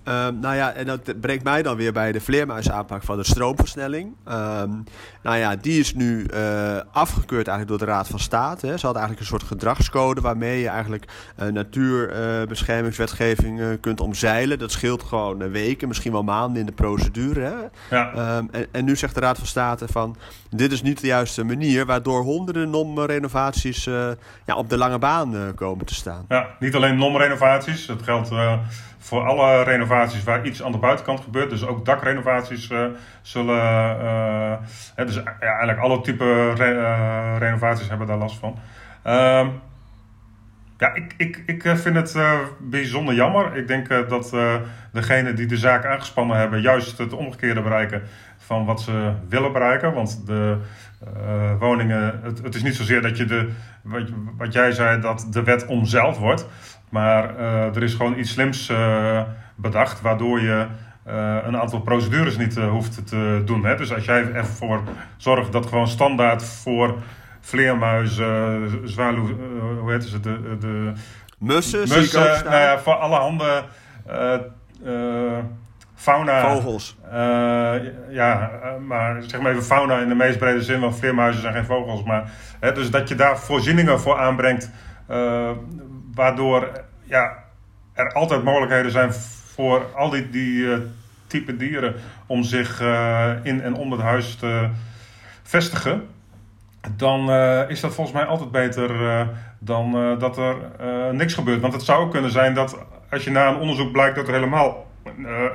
Um, 0.04 0.38
nou 0.38 0.56
ja, 0.56 0.72
en 0.72 0.86
dat 0.86 1.20
brengt 1.20 1.44
mij 1.44 1.62
dan 1.62 1.76
weer 1.76 1.92
bij 1.92 2.12
de 2.12 2.20
vleermuisaanpak 2.20 3.02
van 3.02 3.16
de 3.16 3.24
stroomversnelling. 3.24 4.14
Um, 4.28 4.84
nou 5.22 5.36
ja, 5.36 5.56
die 5.56 5.80
is 5.80 5.94
nu 5.94 6.26
uh, 6.34 6.76
afgekeurd 6.92 7.48
eigenlijk 7.48 7.68
door 7.68 7.78
de 7.78 7.84
Raad 7.92 8.08
van 8.08 8.18
State. 8.18 8.66
Hè. 8.66 8.76
Ze 8.76 8.86
hadden 8.86 9.02
eigenlijk 9.02 9.20
een 9.20 9.38
soort 9.38 9.42
gedragscode 9.42 10.20
waarmee 10.20 10.60
je 10.60 10.68
eigenlijk 10.68 11.04
uh, 11.42 11.48
natuurbeschermingswetgeving 11.48 13.60
uh, 13.60 13.66
kunt 13.80 14.00
omzeilen. 14.00 14.58
Dat 14.58 14.70
scheelt 14.70 15.02
gewoon 15.02 15.50
weken, 15.50 15.88
misschien 15.88 16.12
wel 16.12 16.22
maanden 16.22 16.60
in 16.60 16.66
de 16.66 16.72
procedure. 16.72 17.40
Hè. 17.40 17.54
Ja. 17.96 18.36
Um, 18.36 18.48
en, 18.50 18.66
en, 18.72 18.84
nu 18.84 18.96
zegt 18.96 19.14
de 19.14 19.20
Raad 19.20 19.38
van 19.38 19.46
State 19.46 19.88
van 19.88 20.16
dit 20.50 20.72
is 20.72 20.82
niet 20.82 21.00
de 21.00 21.06
juiste 21.06 21.44
manier, 21.44 21.86
waardoor 21.86 22.22
honderden 22.22 22.70
NOM-renovaties 22.70 23.84
ja, 23.84 24.16
op 24.56 24.68
de 24.68 24.76
lange 24.76 24.98
baan 24.98 25.52
komen 25.54 25.86
te 25.86 25.94
staan. 25.94 26.24
Ja, 26.28 26.46
niet 26.58 26.74
alleen 26.74 26.96
NOM-renovaties, 26.96 27.86
het 27.86 28.02
geldt 28.02 28.30
voor 29.02 29.26
alle 29.26 29.62
renovaties 29.62 30.24
waar 30.24 30.46
iets 30.46 30.62
aan 30.62 30.72
de 30.72 30.78
buitenkant 30.78 31.20
gebeurt. 31.20 31.50
Dus 31.50 31.66
ook 31.66 31.84
dakrenovaties 31.84 32.70
uh, 32.70 32.84
zullen. 33.22 33.56
Uh, 34.02 34.52
hè, 34.94 35.04
dus 35.04 35.14
ja, 35.14 35.36
eigenlijk 35.40 35.78
alle 35.78 36.00
type 36.00 36.52
re 36.54 36.72
uh, 36.72 37.36
renovaties 37.38 37.88
hebben 37.88 38.06
daar 38.06 38.16
last 38.16 38.38
van. 38.38 38.58
Ehm, 39.02 39.48
ja, 40.78 40.94
ik, 40.94 41.14
ik, 41.16 41.42
ik 41.46 41.62
vind 41.62 41.96
het 41.96 42.16
bijzonder 42.58 43.14
jammer. 43.14 43.56
Ik 43.56 43.66
denk 43.66 43.88
dat 44.08 44.34
degenen 44.92 45.36
die 45.36 45.46
de 45.46 45.56
zaak 45.56 45.84
aangespannen 45.84 46.36
hebben, 46.36 46.60
juist 46.60 46.98
het 46.98 47.12
omgekeerde 47.12 47.62
bereiken 47.62 48.02
van 48.38 48.64
wat 48.64 48.80
ze 48.80 49.12
willen 49.28 49.52
bereiken. 49.52 49.92
Want 49.92 50.26
de 50.26 50.58
woningen, 51.58 52.20
het, 52.22 52.42
het, 52.42 52.54
is 52.54 52.62
niet 52.62 52.74
zozeer 52.74 53.02
dat 53.02 53.16
je 53.16 53.24
de, 53.24 53.50
wat, 53.82 54.08
wat 54.36 54.52
jij 54.52 54.72
zei, 54.72 55.00
dat 55.00 55.26
de 55.30 55.42
wet 55.42 55.66
omzeild 55.66 56.16
wordt. 56.16 56.46
Maar 56.90 57.38
uh, 57.38 57.76
er 57.76 57.82
is 57.82 57.94
gewoon 57.94 58.18
iets 58.18 58.30
slims 58.30 58.68
uh, 58.70 59.22
bedacht, 59.54 60.00
waardoor 60.00 60.40
je 60.40 60.66
uh, 61.06 61.36
een 61.42 61.56
aantal 61.56 61.80
procedures 61.80 62.36
niet 62.36 62.56
hoeft 62.56 63.06
te 63.08 63.42
doen. 63.44 63.64
Hè? 63.64 63.76
Dus 63.76 63.94
als 63.94 64.04
jij 64.04 64.32
ervoor 64.32 64.82
zorgt 65.16 65.52
dat 65.52 65.66
gewoon 65.66 65.88
standaard 65.88 66.44
voor 66.44 66.94
vleermuizen, 67.40 68.70
zwaluw, 68.84 69.36
hoe 69.80 69.92
heet 69.92 70.04
ze, 70.04 70.20
de, 70.20 70.56
de 70.60 70.92
mussen, 71.38 71.80
mussen 71.80 72.20
nou 72.20 72.56
ja, 72.56 72.78
voor 72.78 72.94
alle 72.94 73.16
handen 73.16 73.64
fauna. 75.94 76.52
Vogels. 76.52 76.96
ja, 78.10 78.50
maar 78.86 79.22
zeg 79.22 79.40
maar 79.40 79.50
even 79.50 79.64
fauna 79.64 79.98
in 79.98 80.08
de 80.08 80.14
meest 80.14 80.38
brede 80.38 80.62
zin, 80.62 80.80
want 80.80 80.98
vleermuizen 80.98 81.42
zijn 81.42 81.54
geen 81.54 81.64
vogels. 81.64 82.02
Maar, 82.02 82.30
hè, 82.60 82.72
dus 82.72 82.90
dat 82.90 83.08
je 83.08 83.14
daar 83.14 83.38
voorzieningen 83.38 84.00
voor 84.00 84.18
aanbrengt 84.18 84.70
waardoor 86.20 86.70
ja, 87.04 87.44
er 87.92 88.12
altijd 88.12 88.44
mogelijkheden 88.44 88.90
zijn 88.90 89.12
voor 89.54 89.86
al 89.94 90.10
die, 90.10 90.30
die 90.30 90.56
uh, 90.56 90.76
type 91.26 91.56
dieren 91.56 91.94
om 92.26 92.42
zich 92.42 92.80
uh, 92.80 93.30
in 93.42 93.62
en 93.62 93.74
om 93.74 93.92
het 93.92 94.00
huis 94.00 94.34
te 94.34 94.68
vestigen. 95.42 96.08
Dan 96.96 97.30
uh, 97.30 97.70
is 97.70 97.80
dat 97.80 97.94
volgens 97.94 98.16
mij 98.16 98.26
altijd 98.26 98.50
beter 98.50 98.90
dan 99.58 100.16
dat 100.18 100.38
er 100.38 100.56
niks 101.12 101.34
gebeurt. 101.34 101.60
Want 101.60 101.72
het 101.72 101.82
zou 101.82 102.02
ook 102.02 102.10
kunnen 102.10 102.30
zijn 102.30 102.54
dat 102.54 102.78
als 103.10 103.24
je 103.24 103.30
na 103.30 103.48
een 103.48 103.60
onderzoek 103.60 103.92
blijkt 103.92 104.16
dat 104.16 104.28
er 104.28 104.34
helemaal 104.34 104.86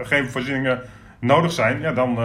geen 0.01 0.29
voorzieningen 0.29 0.81
nodig 1.19 1.51
zijn, 1.51 1.79
ja, 1.79 1.91
dan, 1.91 2.15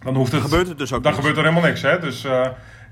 dan 0.00 0.14
hoeft 0.14 0.32
het. 0.32 0.42
Gebeurt 0.42 0.68
het 0.68 0.78
dus 0.78 0.92
ook 0.92 1.02
dan 1.02 1.14
gebeurt 1.14 1.36
er 1.36 1.42
helemaal 1.42 1.68
niks. 1.68 1.82
Hè? 1.82 1.98
Dus 1.98 2.26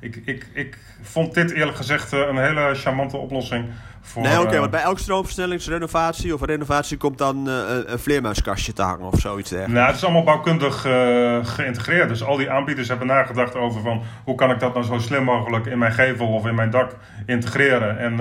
ik, 0.00 0.16
ik, 0.24 0.46
ik 0.52 0.78
vond 1.02 1.34
dit 1.34 1.50
eerlijk 1.50 1.76
gezegd 1.76 2.12
eh, 2.12 2.18
een 2.18 2.38
hele 2.38 2.74
charmante 2.74 3.16
oplossing. 3.16 3.66
Voor, 4.06 4.22
nee, 4.22 4.40
oké, 4.40 4.52
uh, 4.52 4.58
want 4.58 4.70
bij 4.70 4.80
elke 4.80 5.00
stroomversnellingsrenovatie 5.00 6.34
of 6.34 6.44
renovatie 6.44 6.96
komt 6.96 7.18
dan 7.18 7.48
uh, 7.48 7.54
een 7.84 7.98
vleermuiskastje 7.98 8.72
te 8.72 8.82
hangen 8.82 9.06
of 9.06 9.20
zoiets 9.20 9.50
dergelijks. 9.50 9.74
Nou, 9.74 9.86
het 9.86 9.96
is 9.96 10.04
allemaal 10.04 10.22
bouwkundig 10.22 10.86
uh, 10.86 11.38
geïntegreerd. 11.42 12.08
Dus 12.08 12.24
al 12.24 12.36
die 12.36 12.50
aanbieders 12.50 12.88
hebben 12.88 13.06
nagedacht 13.06 13.54
over 13.54 13.80
van 13.80 14.02
hoe 14.24 14.34
kan 14.34 14.50
ik 14.50 14.60
dat 14.60 14.74
nou 14.74 14.86
zo 14.86 14.98
slim 14.98 15.24
mogelijk 15.24 15.66
in 15.66 15.78
mijn 15.78 15.92
gevel 15.92 16.26
of 16.26 16.46
in 16.46 16.54
mijn 16.54 16.70
dak 16.70 16.96
integreren. 17.26 17.98
En 17.98 18.16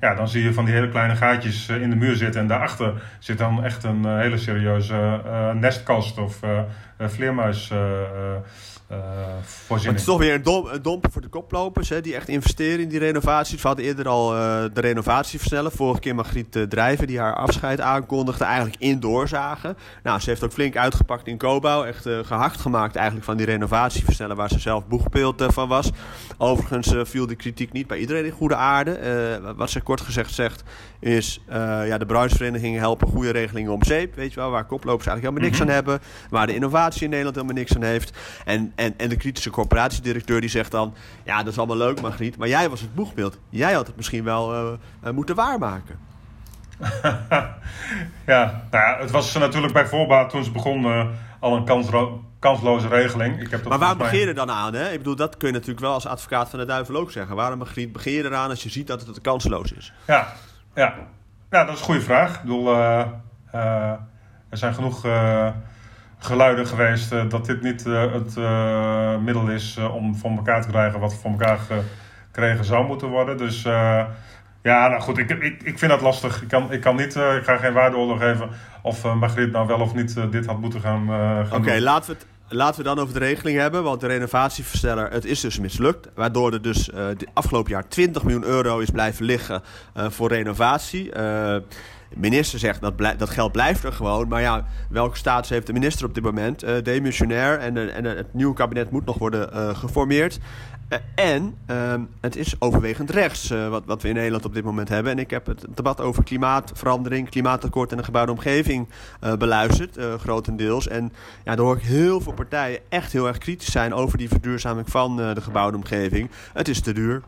ja, 0.00 0.14
dan 0.14 0.28
zie 0.28 0.42
je 0.42 0.52
van 0.52 0.64
die 0.64 0.74
hele 0.74 0.88
kleine 0.88 1.16
gaatjes 1.16 1.68
in 1.68 1.90
de 1.90 1.96
muur 1.96 2.16
zitten 2.16 2.40
en 2.40 2.46
daarachter 2.46 3.02
zit 3.18 3.38
dan 3.38 3.64
echt 3.64 3.84
een 3.84 4.18
hele 4.18 4.38
serieuze 4.38 5.20
nestkast 5.54 6.18
of 6.18 6.40
vleermuis. 6.98 7.70
Uh, 8.90 8.98
het 9.68 9.94
is 9.94 10.04
toch 10.04 10.18
weer 10.18 10.34
een, 10.34 10.42
dom, 10.42 10.66
een 10.66 10.82
domper 10.82 11.10
voor 11.10 11.22
de 11.22 11.28
koplopers 11.28 11.88
hè, 11.88 12.00
die 12.00 12.14
echt 12.14 12.28
investeren 12.28 12.80
in 12.80 12.88
die 12.88 12.98
renovaties. 12.98 13.62
We 13.62 13.66
hadden 13.66 13.84
eerder 13.84 14.08
al 14.08 14.34
uh, 14.34 14.40
de 14.72 14.80
renovatie 14.80 15.09
versnellen. 15.10 15.72
Vorige 15.72 16.00
keer 16.00 16.14
Margriet 16.14 16.56
uh, 16.56 16.62
Drijven 16.62 17.06
die 17.06 17.18
haar 17.18 17.34
afscheid 17.34 17.80
aankondigde, 17.80 18.44
eigenlijk 18.44 18.76
indoorzagen. 18.78 19.76
Nou, 20.02 20.20
ze 20.20 20.30
heeft 20.30 20.44
ook 20.44 20.52
flink 20.52 20.76
uitgepakt 20.76 21.26
in 21.26 21.38
Cobouw. 21.38 21.84
Echt 21.84 22.08
gehakt 22.22 22.60
gemaakt 22.60 22.96
eigenlijk 22.96 23.26
van 23.26 23.36
die 23.36 23.46
renovatie 23.46 24.04
versnellen 24.04 24.36
waar 24.36 24.48
ze 24.48 24.58
zelf 24.58 24.86
boegbeeld 24.86 25.44
van 25.48 25.68
was. 25.68 25.90
Overigens 26.38 26.94
viel 27.02 27.26
de 27.26 27.34
kritiek 27.34 27.72
niet 27.72 27.86
bij 27.86 27.98
iedereen 27.98 28.24
in 28.24 28.30
goede 28.30 28.56
aarde. 28.56 28.98
wat 29.56 29.70
ze 29.70 29.80
kort 29.80 30.00
gezegd 30.00 30.34
zegt 30.34 30.62
is, 31.00 31.40
ja, 31.84 31.98
de 31.98 32.06
brancheverenigingen 32.06 32.80
helpen 32.80 33.08
goede 33.08 33.30
regelingen 33.30 33.72
om 33.72 33.84
zeep. 33.84 34.14
Weet 34.14 34.32
je 34.32 34.40
wel, 34.40 34.50
waar 34.50 34.64
koplopers 34.64 35.06
eigenlijk 35.06 35.36
helemaal 35.36 35.42
niks 35.42 35.58
mm 35.58 35.62
-hmm. 35.62 35.68
aan 35.68 35.98
hebben. 35.98 36.28
Waar 36.30 36.46
de 36.46 36.54
innovatie 36.54 37.02
in 37.02 37.08
Nederland 37.08 37.36
helemaal 37.36 37.56
niks 37.56 37.74
aan 37.74 37.82
heeft. 37.82 38.18
En 38.44 38.70
en, 38.74 38.94
en 38.96 39.08
de 39.08 39.16
kritische 39.16 39.50
corporatiedirecteur 39.50 40.40
die 40.40 40.50
zegt 40.50 40.70
dan... 40.70 40.94
Ja, 41.24 41.38
dat 41.38 41.52
is 41.52 41.58
allemaal 41.58 41.76
leuk, 41.76 42.00
Margriet, 42.00 42.36
maar 42.36 42.48
jij 42.48 42.68
was 42.68 42.80
het 42.80 42.94
boegbeeld. 42.94 43.38
Jij 43.48 43.72
had 43.72 43.86
het 43.86 43.96
misschien 43.96 44.24
wel 44.24 44.54
uh, 44.54 44.72
moeten 45.12 45.34
waarmaken. 45.34 45.98
ja, 48.26 48.62
nou 48.70 48.84
ja, 48.84 48.96
het 48.98 49.10
was 49.10 49.34
natuurlijk 49.34 49.72
bij 49.72 49.86
voorbaat 49.86 50.30
toen 50.30 50.44
ze 50.44 50.50
begon 50.50 50.84
uh, 50.84 51.06
al 51.40 51.56
een 51.56 51.64
kansro- 51.64 52.24
kansloze 52.38 52.88
regeling. 52.88 53.40
Ik 53.40 53.50
heb 53.50 53.68
maar 53.68 53.78
waarom 53.78 53.98
mij... 53.98 54.10
begeer 54.10 54.26
je 54.26 54.34
dan 54.34 54.50
aan? 54.50 54.74
Hè? 54.74 54.90
Ik 54.90 54.98
bedoel, 54.98 55.16
dat 55.16 55.36
kun 55.36 55.48
je 55.48 55.54
natuurlijk 55.54 55.80
wel 55.80 55.92
als 55.92 56.06
advocaat 56.06 56.50
van 56.50 56.58
de 56.58 56.64
duivel 56.64 56.96
ook 56.96 57.10
zeggen. 57.10 57.36
Waarom 57.36 57.58
begeer 57.92 58.22
je 58.22 58.24
eraan 58.24 58.50
als 58.50 58.62
je 58.62 58.70
ziet 58.70 58.86
dat 58.86 59.06
het 59.06 59.20
kansloos 59.20 59.72
is? 59.72 59.92
Ja, 60.06 60.32
ja. 60.74 60.94
ja 61.50 61.64
dat 61.64 61.74
is 61.74 61.78
een 61.78 61.86
goede 61.86 62.00
vraag. 62.00 62.34
Ik 62.34 62.40
bedoel, 62.40 62.76
er 63.52 63.98
zijn 64.50 64.74
genoeg 64.74 65.06
geluiden 66.18 66.66
geweest 66.66 67.10
dat 67.10 67.46
dit 67.46 67.62
niet 67.62 67.84
het 67.84 68.36
middel 69.22 69.48
is 69.48 69.76
om 69.76 70.16
voor 70.16 70.30
elkaar 70.30 70.62
te 70.62 70.68
krijgen 70.68 71.00
wat 71.00 71.14
voor 71.14 71.30
elkaar 71.30 71.58
gekregen 72.26 72.64
zou 72.64 72.86
moeten 72.86 73.08
worden. 73.08 73.36
Dus 73.36 73.66
ja, 74.62 74.88
nou 74.88 75.00
goed, 75.00 75.18
ik, 75.18 75.30
ik, 75.30 75.62
ik 75.62 75.78
vind 75.78 75.90
dat 75.90 76.00
lastig. 76.00 76.42
Ik 76.42 76.48
kan, 76.48 76.72
ik 76.72 76.80
kan 76.80 76.96
niet, 76.96 77.16
ik 77.16 77.42
ga 77.44 77.56
geen 77.56 77.72
waardeoordeel 77.72 78.16
geven 78.16 78.48
of 78.82 79.14
Margriet 79.14 79.52
nou 79.52 79.66
wel 79.66 79.80
of 79.80 79.94
niet 79.94 80.16
dit 80.30 80.46
had 80.46 80.60
moeten 80.60 80.80
gaan, 80.80 81.06
gaan 81.08 81.46
Oké, 81.46 81.54
okay, 81.54 81.80
laten 81.80 82.10
we 82.10 82.16
het 82.18 82.26
laten 82.50 82.82
we 82.82 82.88
dan 82.88 82.98
over 82.98 83.14
de 83.14 83.20
regeling 83.20 83.58
hebben. 83.58 83.82
Want 83.82 84.00
de 84.00 84.06
renovatieversteller, 84.06 85.10
het 85.10 85.24
is 85.24 85.40
dus 85.40 85.58
mislukt. 85.58 86.08
Waardoor 86.14 86.52
er 86.52 86.62
dus 86.62 86.88
uh, 86.88 87.06
afgelopen 87.32 87.70
jaar 87.70 87.88
20 87.88 88.22
miljoen 88.22 88.44
euro 88.44 88.78
is 88.78 88.90
blijven 88.90 89.24
liggen 89.24 89.62
uh, 89.96 90.10
voor 90.10 90.28
renovatie. 90.28 91.10
Minister 92.16 92.58
zegt 92.58 92.80
dat, 92.80 92.98
dat 92.98 93.30
geld 93.30 93.52
blijft 93.52 93.84
er 93.84 93.92
gewoon. 93.92 94.28
Maar 94.28 94.40
ja, 94.40 94.66
welke 94.88 95.16
status 95.16 95.50
heeft 95.50 95.66
de 95.66 95.72
minister 95.72 96.06
op 96.06 96.14
dit 96.14 96.24
moment? 96.24 96.64
Uh, 96.64 96.82
demissionair 96.82 97.58
en, 97.58 97.94
en 97.94 98.04
het 98.04 98.34
nieuwe 98.34 98.54
kabinet 98.54 98.90
moet 98.90 99.04
nog 99.04 99.18
worden 99.18 99.76
geformeerd. 99.76 100.38
Eh, 100.88 100.98
en 101.14 101.54
ehm, 101.66 102.00
het 102.20 102.36
is 102.36 102.54
overwegend 102.58 103.10
rechts 103.10 103.48
wat, 103.48 103.84
wat 103.86 104.02
we 104.02 104.08
in 104.08 104.14
Nederland 104.14 104.44
op 104.44 104.54
dit 104.54 104.64
moment 104.64 104.88
hebben. 104.88 105.12
En 105.12 105.18
ik 105.18 105.30
heb 105.30 105.46
het 105.46 105.66
debat 105.74 106.00
over 106.00 106.24
klimaatverandering, 106.24 107.28
klimaatakkoord 107.28 107.90
en 107.90 107.96
de 107.96 108.04
gebouwde 108.04 108.32
omgeving 108.32 108.88
beluisterd, 109.38 109.98
grotendeels. 110.18 110.88
En 110.88 111.12
ja, 111.44 111.54
daar 111.54 111.64
hoor 111.64 111.76
ik 111.76 111.82
heel 111.82 112.20
veel 112.20 112.32
partijen 112.32 112.80
echt 112.88 113.12
heel 113.12 113.26
erg 113.26 113.38
kritisch 113.38 113.72
zijn 113.72 113.94
over 113.94 114.18
die 114.18 114.28
verduurzaming 114.28 114.90
van 114.90 115.16
de 115.16 115.40
gebouwde 115.40 115.76
omgeving. 115.76 116.30
Het 116.52 116.68
is 116.68 116.80
te 116.80 116.92
duur. 116.92 117.22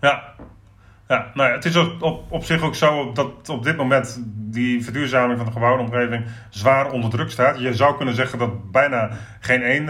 Ja, 0.00 0.34
ja, 1.14 1.30
nou 1.34 1.52
het 1.52 1.64
is 1.64 1.76
op, 1.76 2.24
op 2.28 2.44
zich 2.44 2.62
ook 2.62 2.74
zo 2.74 3.12
dat 3.12 3.48
op 3.48 3.64
dit 3.64 3.76
moment 3.76 4.22
die 4.34 4.84
verduurzaming 4.84 5.36
van 5.36 5.46
de 5.46 5.52
gebouwde 5.52 5.82
omgeving 5.82 6.24
zwaar 6.50 6.90
onder 6.90 7.10
druk 7.10 7.30
staat. 7.30 7.60
Je 7.60 7.74
zou 7.74 7.96
kunnen 7.96 8.14
zeggen 8.14 8.38
dat 8.38 8.70
bijna 8.70 9.10
geen 9.40 9.62
één 9.62 9.88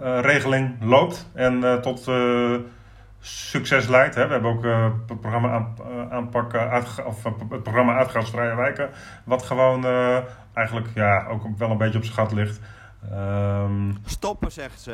eh, 0.00 0.20
regeling 0.20 0.76
loopt 0.80 1.30
en 1.34 1.64
eh, 1.64 1.74
tot 1.74 2.08
eh, 2.08 2.54
succes 3.20 3.88
leidt. 3.88 4.14
Hè. 4.14 4.26
We 4.26 4.32
hebben 4.32 4.50
ook 4.50 4.64
het 5.08 5.20
programma 5.20 5.66
aanpak, 6.10 6.54
of 7.06 7.24
het 7.24 7.62
programma 7.62 7.96
Uitgaansvrije 7.96 8.54
wijken, 8.54 8.90
wat 9.24 9.42
gewoon 9.42 9.86
eigenlijk 10.54 10.88
ja, 10.94 11.26
ook 11.26 11.58
wel 11.58 11.70
een 11.70 11.78
beetje 11.78 11.98
op 11.98 12.04
zijn 12.04 12.16
gat 12.16 12.32
ligt. 12.32 12.60
Um... 13.12 13.96
Stoppen, 14.04 14.52
zegt 14.52 14.80
ze. 14.80 14.90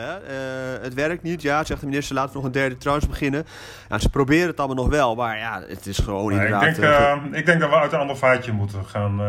het 0.82 0.94
werkt 0.94 1.22
niet. 1.22 1.42
Ja, 1.42 1.64
zegt 1.64 1.80
de 1.80 1.86
minister, 1.86 2.14
laten 2.14 2.30
we 2.30 2.36
nog 2.36 2.46
een 2.46 2.52
derde 2.52 2.76
tranche 2.76 3.08
beginnen. 3.08 3.46
Ja, 3.88 3.98
ze 3.98 4.10
proberen 4.10 4.46
het 4.46 4.58
allemaal 4.58 4.84
nog 4.84 4.88
wel, 4.88 5.14
maar 5.14 5.38
ja, 5.38 5.62
het 5.68 5.86
is 5.86 5.98
gewoon 5.98 6.32
nee, 6.32 6.44
inderdaad... 6.44 6.66
Ik 6.66 6.76
denk, 6.76 7.34
ik 7.34 7.46
denk 7.46 7.60
dat 7.60 7.70
we 7.70 7.76
uit 7.76 7.92
een 7.92 7.98
ander 7.98 8.16
vaatje 8.16 8.52
moeten 8.52 8.84
gaan, 8.84 9.20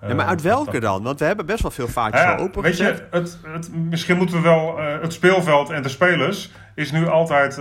ja, 0.00 0.14
maar 0.14 0.26
uit 0.26 0.42
welke 0.42 0.80
dan? 0.80 1.02
Want 1.02 1.18
we 1.18 1.24
hebben 1.24 1.46
best 1.46 1.62
wel 1.62 1.70
veel 1.70 1.88
vaatjes 1.88 2.20
ja, 2.20 2.36
open 2.36 2.62
Weet 2.62 2.76
je, 2.76 3.06
het, 3.10 3.38
het, 3.42 3.70
misschien 3.74 4.16
moeten 4.16 4.36
we 4.36 4.42
wel... 4.42 4.78
Het 4.78 5.12
speelveld 5.12 5.70
en 5.70 5.82
de 5.82 5.88
spelers 5.88 6.52
is 6.74 6.92
nu 6.92 7.08
altijd 7.08 7.56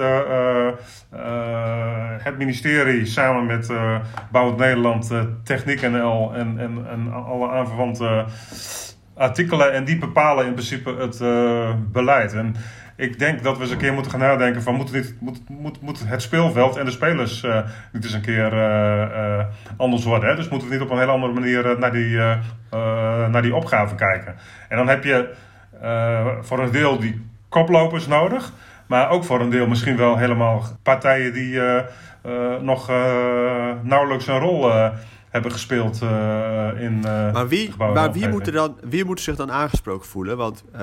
het 2.24 2.38
ministerie 2.38 3.06
samen 3.06 3.46
met 3.46 3.72
Bouwend 4.32 4.58
Nederland, 4.58 5.12
Techniek 5.44 5.82
NL 5.82 6.34
en, 6.34 6.60
en, 6.60 6.86
en 6.90 7.14
alle 7.14 7.50
aanverwante 7.50 8.26
artikelen. 9.18 9.74
En 9.74 9.86
die 9.86 9.98
bepalen 9.98 10.46
in 10.46 10.54
principe 10.54 10.96
het 10.96 11.20
beleid. 11.92 12.34
En 12.34 12.56
ik 12.98 13.20
denk 13.20 13.44
dat 13.44 13.58
we 13.58 13.64
eens 13.64 13.72
een 13.72 13.78
keer 13.78 13.94
moeten 13.94 14.12
gaan 14.12 14.20
nadenken 14.20 14.62
van 14.62 14.76
moet, 14.76 14.92
dit, 14.92 15.16
moet, 15.20 15.50
moet, 15.50 15.82
moet 15.82 16.04
het 16.06 16.22
speelveld 16.22 16.76
en 16.76 16.86
de 16.86 16.92
spelers 16.92 17.44
uh, 17.44 17.60
niet 17.92 18.04
eens 18.04 18.14
een 18.14 18.22
keer 18.22 18.54
uh, 18.54 19.46
anders 19.78 20.04
worden. 20.04 20.30
Hè? 20.30 20.36
Dus 20.36 20.50
moeten 20.50 20.68
we 20.68 20.74
niet 20.74 20.84
op 20.84 20.90
een 20.90 21.00
hele 21.00 21.12
andere 21.12 21.34
manier 21.34 21.80
naar, 21.80 21.92
die, 21.92 22.18
naar 23.30 23.42
die 23.42 23.56
opgave 23.56 23.96
kijken. 23.96 24.36
En 24.70 24.78
dan 24.78 24.88
heb 24.88 25.04
je 25.04 25.34
voor 26.42 26.60
een 26.60 26.72
deel 26.72 27.00
die 27.00 27.26
koplopers 27.50 28.08
nodig. 28.08 28.52
Maar 28.88 29.10
ook 29.10 29.24
voor 29.24 29.42
een 29.42 29.50
deel 29.50 29.68
misschien 29.68 29.98
wel 29.98 30.18
helemaal 30.18 30.64
partijen 30.84 31.34
die 31.34 31.60
nog 32.62 32.88
nauwelijks 33.82 34.28
een 34.28 34.40
rol 34.40 34.72
gespeeld 35.44 36.02
uh, 36.04 36.70
in 36.78 37.02
uh, 37.06 37.32
Maar, 37.34 37.48
wie, 37.48 37.74
maar 37.78 38.12
wie, 38.12 38.30
moet 38.30 38.48
er 38.48 38.54
dan, 38.54 38.78
wie 38.84 39.06
moet 39.06 39.22
zich 39.22 39.36
dan 39.36 39.52
aangesproken 39.52 40.08
voelen? 40.08 40.38
Want 40.38 40.64
uh, 40.76 40.80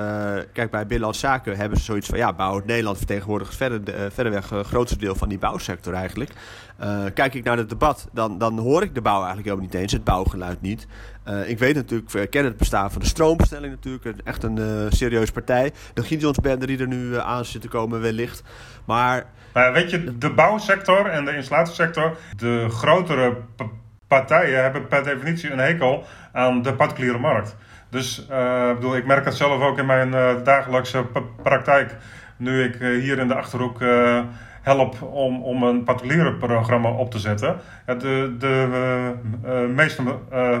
kijk, 0.53 0.71
bij 0.71 0.81
Binnenlandse 0.81 1.19
Zaken 1.19 1.55
hebben 1.55 1.77
ze 1.77 1.83
zoiets 1.83 2.07
van... 2.07 2.17
ja, 2.17 2.33
Bouw 2.33 2.61
Nederland 2.65 2.97
vertegenwoordigt 2.97 3.55
verder, 3.55 4.11
verderweg 4.11 4.49
het 4.49 4.67
grootste 4.67 4.97
deel 4.97 5.15
van 5.15 5.29
die 5.29 5.37
bouwsector 5.37 5.93
eigenlijk. 5.93 6.31
kijk 7.13 7.33
ik 7.33 7.43
naar 7.43 7.57
het 7.57 7.69
debat, 7.69 8.07
dan, 8.11 8.37
dan 8.37 8.59
hoor 8.59 8.81
ik 8.81 8.95
de 8.95 9.01
bouw 9.01 9.17
eigenlijk 9.17 9.47
helemaal 9.47 9.65
niet 9.65 9.81
eens. 9.81 9.91
Het 9.91 10.03
bouwgeluid 10.03 10.61
niet. 10.61 10.87
ik 11.45 11.59
weet 11.59 11.75
natuurlijk, 11.75 12.11
we 12.11 12.27
kennen 12.27 12.49
het 12.49 12.59
bestaan 12.59 12.91
van 12.91 13.01
de 13.01 13.07
stroombestelling 13.07 13.73
natuurlijk. 13.73 14.21
Echt 14.23 14.43
een 14.43 14.87
serieuze 14.89 15.31
partij. 15.31 15.71
De 15.93 16.03
Gideonsbende 16.03 16.65
die 16.65 16.77
er 16.77 16.87
nu 16.87 17.17
aan 17.17 17.45
zit 17.45 17.61
te 17.61 17.67
komen 17.67 18.01
wellicht. 18.01 18.43
Maar... 18.85 19.25
Maar 19.53 19.73
weet 19.73 19.89
je, 19.89 20.17
de 20.17 20.29
bouwsector 20.29 21.05
en 21.05 21.25
de 21.25 21.35
installatiesector... 21.35 22.17
de 22.35 22.67
grotere 22.69 23.37
partijen 24.13 24.61
hebben 24.61 24.87
per 24.87 25.03
definitie 25.03 25.51
een 25.51 25.59
hekel 25.59 26.05
aan 26.31 26.61
de 26.61 26.73
particuliere 26.73 27.19
markt. 27.19 27.55
Dus 27.89 28.27
uh, 28.31 28.73
bedoel, 28.73 28.95
ik 28.95 29.05
merk 29.05 29.25
het 29.25 29.35
zelf 29.35 29.61
ook 29.61 29.77
in 29.77 29.85
mijn 29.85 30.09
uh, 30.09 30.29
dagelijkse 30.43 31.05
praktijk. 31.43 31.95
Nu 32.37 32.63
ik 32.63 32.75
hier 32.79 33.19
in 33.19 33.27
de 33.27 33.35
achterhoek 33.35 33.79
help 34.61 35.01
om, 35.01 35.43
om 35.43 35.63
een 35.63 35.83
particuliere 35.83 36.33
programma 36.33 36.89
op 36.89 37.11
te 37.11 37.19
zetten. 37.19 37.59
de 37.85 38.35
de 38.39 39.69
meeste 39.75 40.03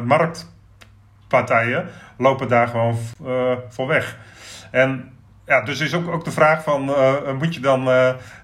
marktpartijen 0.05 1.87
lopen 2.17 2.47
daar 2.47 2.67
gewoon 2.67 2.97
voor 3.69 3.87
weg. 3.87 4.17
En 4.71 5.11
ja, 5.45 5.61
dus 5.61 5.79
is 5.79 5.93
ook, 5.93 6.07
ook 6.07 6.25
de 6.25 6.31
vraag 6.31 6.63
van, 6.63 6.91
moet 7.39 7.53
je 7.53 7.59
dan 7.59 7.83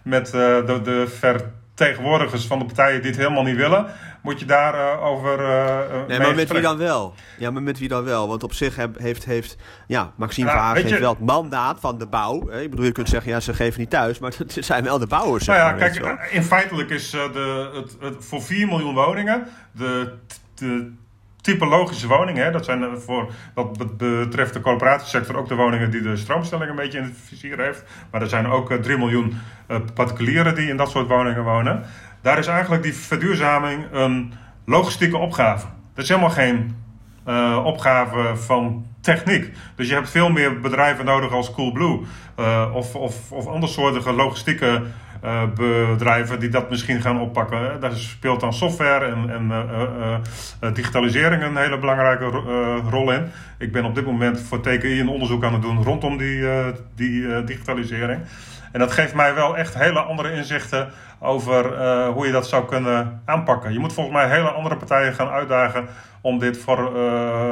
met 0.03 0.31
de, 0.31 0.79
de 0.84 1.07
vertegenwoordigers 1.07 2.47
van 2.47 2.60
de 2.60 2.65
partijen 2.65 3.01
die 3.01 3.12
het 3.12 3.19
helemaal 3.19 3.43
niet 3.43 3.55
willen, 3.55 3.86
moet 4.21 4.39
je 4.39 4.45
daarover 4.45 5.39
uh, 5.39 5.47
uh, 5.47 6.08
Nee, 6.08 6.19
maar 6.19 6.36
met 6.36 6.51
wie 6.51 6.62
dan 6.62 6.77
wel? 6.77 7.13
Ja, 7.38 7.51
maar 7.51 7.63
met 7.63 7.79
wie 7.79 7.88
dan 7.88 8.03
wel? 8.03 8.27
Want 8.27 8.43
op 8.43 8.53
zich 8.53 8.75
heeft, 8.97 9.25
heeft 9.25 9.55
ja, 9.88 10.13
Maxime 10.15 10.53
nou, 10.53 10.79
heeft 10.79 10.99
wel 10.99 11.10
het 11.10 11.25
mandaat 11.25 11.79
van 11.79 11.97
de 11.97 12.08
bouw. 12.08 12.49
Hè? 12.49 12.62
Ik 12.62 12.69
bedoel, 12.69 12.86
je 12.86 12.91
kunt 12.91 13.10
zeggen, 13.10 13.32
ja, 13.32 13.39
ze 13.39 13.53
geven 13.53 13.79
niet 13.79 13.89
thuis, 13.89 14.19
maar 14.19 14.34
het 14.38 14.58
zijn 14.60 14.84
wel 14.84 14.99
de 14.99 15.08
bouwers. 15.08 15.45
Nou 15.45 15.60
ja, 15.60 15.71
kijk, 15.71 15.95
eh, 15.95 16.36
in 16.36 16.43
feitelijk 16.43 16.89
is 16.89 17.10
de, 17.10 17.69
het, 17.73 17.95
het, 17.99 18.25
voor 18.25 18.41
4 18.41 18.67
miljoen 18.67 18.93
woningen 18.93 19.47
de, 19.71 20.13
de 20.55 20.91
typologische 21.41 22.08
woningen. 22.08 22.43
Hè, 22.43 22.51
dat 22.51 22.65
zijn 22.65 22.99
voor 22.99 23.32
wat 23.53 23.97
betreft 23.97 24.53
de 24.53 24.62
corporatiesector 24.62 25.38
ook 25.38 25.47
de 25.47 25.55
woningen 25.55 25.91
die 25.91 26.01
de 26.01 26.17
stroomstelling 26.17 26.69
een 26.69 26.75
beetje 26.75 26.97
in 26.97 27.03
het 27.03 27.17
vizier 27.25 27.60
heeft. 27.60 27.84
Maar 28.12 28.21
er 28.21 28.29
zijn 28.29 28.47
ook 28.47 28.73
3 28.73 28.97
miljoen 28.97 29.38
particulieren 29.93 30.55
die 30.55 30.69
in 30.69 30.77
dat 30.77 30.89
soort 30.89 31.08
woningen 31.08 31.43
wonen. 31.43 31.86
Daar 32.21 32.38
is 32.38 32.47
eigenlijk 32.47 32.84
die 32.84 32.93
verduurzaming 32.93 33.86
een 33.91 34.34
logistieke 34.65 35.17
opgave. 35.17 35.65
Dat 35.93 36.03
is 36.03 36.10
helemaal 36.10 36.29
geen 36.29 36.75
uh, 37.27 37.62
opgave 37.65 38.36
van 38.36 38.86
techniek. 39.01 39.51
Dus 39.75 39.88
je 39.88 39.93
hebt 39.93 40.10
veel 40.10 40.29
meer 40.29 40.60
bedrijven 40.60 41.05
nodig 41.05 41.32
als 41.32 41.51
Coolblue 41.51 41.99
uh, 42.39 42.71
of, 42.73 42.95
of, 42.95 43.32
of 43.32 43.47
andersoortige 43.47 44.12
logistieke 44.13 44.82
uh, 45.23 45.43
bedrijven 45.55 46.39
die 46.39 46.49
dat 46.49 46.69
misschien 46.69 47.01
gaan 47.01 47.21
oppakken. 47.21 47.79
Daar 47.79 47.95
speelt 47.95 48.39
dan 48.39 48.53
software 48.53 49.05
en, 49.05 49.29
en 50.60 50.73
digitalisering 50.73 51.43
een 51.43 51.58
hele 51.58 51.79
belangrijke 51.79 52.25
rol 52.89 53.12
in. 53.12 53.32
Ik 53.58 53.71
ben 53.71 53.86
op 53.86 53.95
dit 53.95 54.05
moment 54.05 54.41
voor 54.41 54.62
TKI 54.62 54.99
een 54.99 55.10
onderzoek 55.10 55.43
aan 55.43 55.53
het 55.53 55.62
doen 55.62 55.84
rondom 55.84 56.17
die, 56.17 56.47
die 56.95 57.43
digitalisering. 57.43 58.21
En 58.71 58.79
dat 58.79 58.91
geeft 58.91 59.13
mij 59.13 59.34
wel 59.34 59.58
echt 59.58 59.73
hele 59.73 59.99
andere 59.99 60.34
inzichten 60.34 60.89
over 61.19 61.63
hoe 62.08 62.25
je 62.25 62.32
dat 62.32 62.47
zou 62.47 62.65
kunnen 62.65 63.21
aanpakken. 63.25 63.73
Je 63.73 63.79
moet 63.79 63.93
volgens 63.93 64.15
mij 64.15 64.29
hele 64.29 64.49
andere 64.49 64.75
partijen 64.75 65.13
gaan 65.13 65.29
uitdagen 65.29 65.88
om 66.21 66.39
dit 66.39 66.58
voor, 66.58 66.91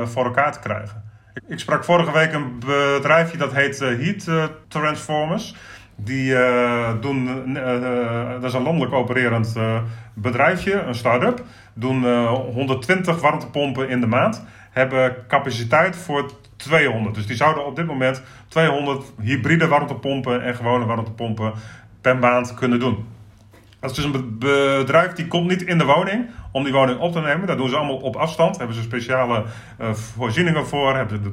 voor 0.06 0.26
elkaar 0.26 0.52
te 0.52 0.60
krijgen. 0.60 1.04
Ik, 1.48 1.60
sprak 1.60 1.84
vorige 1.84 2.12
week 2.12 2.34
een 2.34 2.60
bedrijfje 2.60 3.38
dat 3.38 3.54
heet 3.54 3.80
Heat 3.80 4.52
Transformers. 4.68 5.56
Die 6.00 6.36
doen, 7.02 7.54
dat 8.34 8.44
is 8.44 8.54
een 8.54 8.62
landelijk 8.62 8.94
opererend 8.94 9.56
bedrijfje, 10.14 10.82
een 10.82 10.96
start-up. 10.96 11.44
Doen 11.74 12.26
120 12.28 13.22
warmtepompen 13.22 13.90
in 13.90 14.00
de 14.00 14.08
maand. 14.08 14.46
Hebben 14.72 15.16
capaciteit 15.28 15.96
voor 15.96 16.32
200. 16.56 17.16
Dus 17.16 17.28
die 17.28 17.36
zouden 17.36 17.66
op 17.66 17.76
dit 17.76 17.86
moment 17.86 18.22
200 18.48 19.14
hybride 19.22 19.68
warmtepompen 19.68 20.44
en 20.44 20.56
gewone 20.56 20.86
warmtepompen 20.86 21.54
per 22.02 22.18
maand 22.18 22.54
kunnen 22.54 22.80
doen. 22.80 23.06
Dat 23.80 23.90
is 23.90 23.96
dus 23.96 24.06
een 24.06 24.38
bedrijf 24.40 25.14
die 25.14 25.28
komt 25.28 25.48
niet 25.48 25.62
in 25.62 25.78
de 25.78 25.86
woning 25.86 26.30
om 26.52 26.64
die 26.64 26.74
woning 26.74 27.00
op 27.00 27.12
te 27.12 27.20
nemen. 27.20 27.48
Dat 27.48 27.58
doen 27.58 27.70
ze 27.70 27.76
allemaal 27.76 27.98
op 27.98 28.16
afstand. 28.16 28.58
Hebben 28.58 28.76
ze 28.76 28.82
speciale 28.82 29.44
voorzieningen 29.92 30.68
voor. 30.68 30.96
Hebben 30.96 31.24
ze 31.24 31.30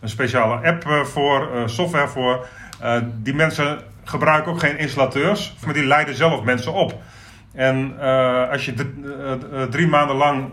een 0.00 0.08
speciale 0.08 0.68
app 0.68 0.84
eh, 0.84 1.00
voor, 1.00 1.48
software 1.66 2.08
voor. 2.08 2.46
Die 3.14 3.34
mensen 3.34 3.78
gebruiken 4.04 4.52
ook 4.52 4.60
geen 4.60 4.78
installateurs, 4.78 5.56
maar 5.64 5.74
die 5.74 5.86
leiden 5.86 6.14
zelf 6.14 6.42
mensen 6.42 6.72
op. 6.72 7.00
En 7.52 7.98
als 8.50 8.64
je 8.64 8.74
drie 9.70 9.86
maanden 9.86 10.16
lang 10.16 10.50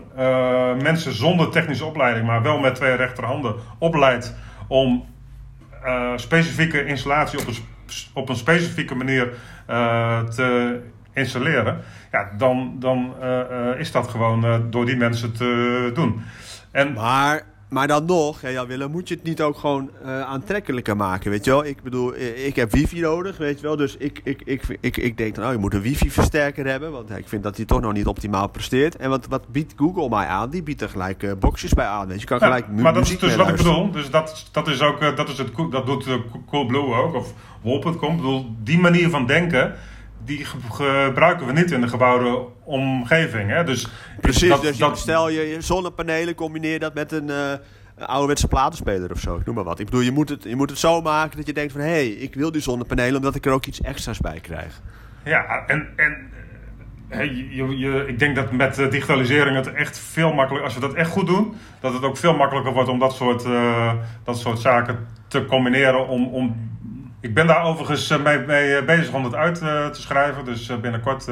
mensen 0.82 1.14
zonder 1.14 1.50
technische 1.50 1.84
opleiding, 1.84 2.26
maar 2.26 2.42
wel 2.42 2.58
met 2.58 2.74
twee 2.74 2.94
rechterhanden 2.94 3.54
opleidt 3.78 4.34
om 4.68 5.04
specifieke 6.16 6.84
installatie 6.84 7.38
op 7.38 7.46
een 7.46 7.72
op 8.12 8.28
een 8.28 8.36
specifieke 8.36 8.94
manier 8.94 9.32
te 10.34 10.80
installeren, 11.12 11.80
ja, 12.12 12.30
dan, 12.36 12.76
dan 12.78 13.14
is 13.78 13.92
dat 13.92 14.08
gewoon 14.08 14.70
door 14.70 14.86
die 14.86 14.96
mensen 14.96 15.32
te 15.32 15.90
doen. 15.94 16.22
En, 16.70 16.92
maar 16.92 17.42
maar 17.74 17.86
dan 17.86 18.04
nog, 18.04 18.40
ja, 18.40 18.66
Willem, 18.66 18.90
moet 18.90 19.08
je 19.08 19.14
het 19.14 19.24
niet 19.24 19.42
ook 19.42 19.58
gewoon 19.58 19.90
uh, 20.04 20.20
aantrekkelijker 20.20 20.96
maken, 20.96 21.30
weet 21.30 21.44
je 21.44 21.50
wel? 21.50 21.64
Ik 21.64 21.82
bedoel, 21.82 22.14
eh, 22.14 22.46
ik 22.46 22.56
heb 22.56 22.70
wifi 22.70 23.00
nodig, 23.00 23.36
weet 23.36 23.60
je 23.60 23.66
wel? 23.66 23.76
Dus 23.76 23.96
ik, 23.96 24.20
ik, 24.24 24.42
ik, 24.44 24.62
ik, 24.80 24.96
ik 24.96 25.16
denk 25.16 25.34
dan, 25.34 25.46
oh, 25.46 25.52
je 25.52 25.58
moet 25.58 25.74
een 25.74 25.80
wifi-versterker 25.80 26.66
hebben, 26.66 26.92
want 26.92 27.10
ik 27.10 27.28
vind 27.28 27.42
dat 27.42 27.56
die 27.56 27.64
toch 27.64 27.80
nog 27.80 27.92
niet 27.92 28.06
optimaal 28.06 28.48
presteert. 28.48 28.96
En 28.96 29.10
wat, 29.10 29.26
wat 29.26 29.48
biedt 29.48 29.72
Google 29.76 30.08
mij 30.08 30.26
aan? 30.26 30.50
Die 30.50 30.62
biedt 30.62 30.80
er 30.80 30.88
gelijk 30.88 31.22
uh, 31.22 31.32
boxjes 31.38 31.72
bij 31.72 31.86
aan, 31.86 32.06
weet 32.06 32.14
je? 32.14 32.20
Je 32.20 32.26
kan 32.26 32.38
ja, 32.38 32.44
gelijk 32.44 32.82
Maar 32.82 32.94
dat 32.94 33.06
is 33.06 33.18
dus 33.18 33.36
wat 33.36 33.48
ik 33.48 33.56
bedoel. 33.56 33.90
Dus 33.90 34.10
dat, 34.10 34.48
dat 34.52 34.68
is 34.68 34.80
ook, 34.80 35.02
uh, 35.02 35.16
dat, 35.16 35.28
is 35.28 35.38
het, 35.38 35.50
dat 35.70 35.86
doet 35.86 36.08
Coolblue 36.50 36.94
ook, 36.94 37.14
of 37.14 37.32
Wol.com. 37.62 38.10
Ik 38.10 38.16
bedoel, 38.16 38.54
die 38.62 38.78
manier 38.78 39.10
van 39.10 39.26
denken, 39.26 39.74
die 40.24 40.44
ge 40.44 40.58
gebruiken 40.70 41.46
we 41.46 41.52
niet 41.52 41.70
in 41.70 41.80
de 41.80 41.88
gebouwde 41.88 42.46
omgeving. 42.64 43.50
Hè? 43.50 43.64
Dus 43.64 43.88
Precies, 44.20 44.48
dat, 44.48 44.62
dus 44.62 44.76
dat, 44.76 44.98
stel 44.98 45.28
je, 45.28 45.40
je 45.40 45.60
zonnepanelen, 45.60 46.34
combineer 46.34 46.78
dat 46.78 46.94
met 46.94 47.12
een... 47.12 47.28
Uh, 47.28 47.52
een 47.94 48.06
ouderwetse 48.06 48.48
platenspeler 48.48 49.10
of 49.10 49.20
zo, 49.20 49.40
noem 49.44 49.54
maar 49.54 49.64
wat. 49.64 49.78
Ik 49.78 49.84
bedoel, 49.84 50.00
je 50.00 50.10
moet 50.10 50.28
het, 50.28 50.44
je 50.44 50.56
moet 50.56 50.70
het 50.70 50.78
zo 50.78 51.00
maken 51.00 51.36
dat 51.36 51.46
je 51.46 51.52
denkt 51.52 51.72
van... 51.72 51.80
hé, 51.80 51.86
hey, 51.86 52.08
ik 52.08 52.34
wil 52.34 52.52
die 52.52 52.60
zonnepanelen 52.60 53.16
omdat 53.16 53.34
ik 53.34 53.46
er 53.46 53.52
ook 53.52 53.66
iets 53.66 53.80
extra's 53.80 54.18
bij 54.18 54.40
krijg. 54.40 54.80
Ja, 55.24 55.64
en, 55.66 55.88
en 55.96 56.30
je, 57.10 57.78
je, 57.78 58.04
ik 58.06 58.18
denk 58.18 58.36
dat 58.36 58.52
met 58.52 58.76
digitalisering 58.90 59.56
het 59.56 59.72
echt 59.72 59.98
veel 59.98 60.32
makkelijker... 60.32 60.64
als 60.64 60.74
we 60.74 60.80
dat 60.80 60.94
echt 60.94 61.10
goed 61.10 61.26
doen, 61.26 61.54
dat 61.80 61.92
het 61.92 62.02
ook 62.02 62.16
veel 62.16 62.36
makkelijker 62.36 62.72
wordt... 62.72 62.88
om 62.88 62.98
dat 62.98 63.14
soort, 63.14 63.44
uh, 63.44 63.92
dat 64.24 64.38
soort 64.38 64.58
zaken 64.58 65.06
te 65.28 65.44
combineren. 65.44 66.08
Om, 66.08 66.26
om, 66.26 66.73
ik 67.24 67.34
ben 67.34 67.46
daar 67.46 67.64
overigens 67.64 68.16
mee, 68.18 68.38
mee 68.38 68.84
bezig 68.84 69.14
om 69.14 69.24
het 69.24 69.34
uit 69.34 69.62
uh, 69.62 69.86
te 69.86 70.00
schrijven. 70.00 70.44
Dus 70.44 70.80
binnenkort 70.80 71.26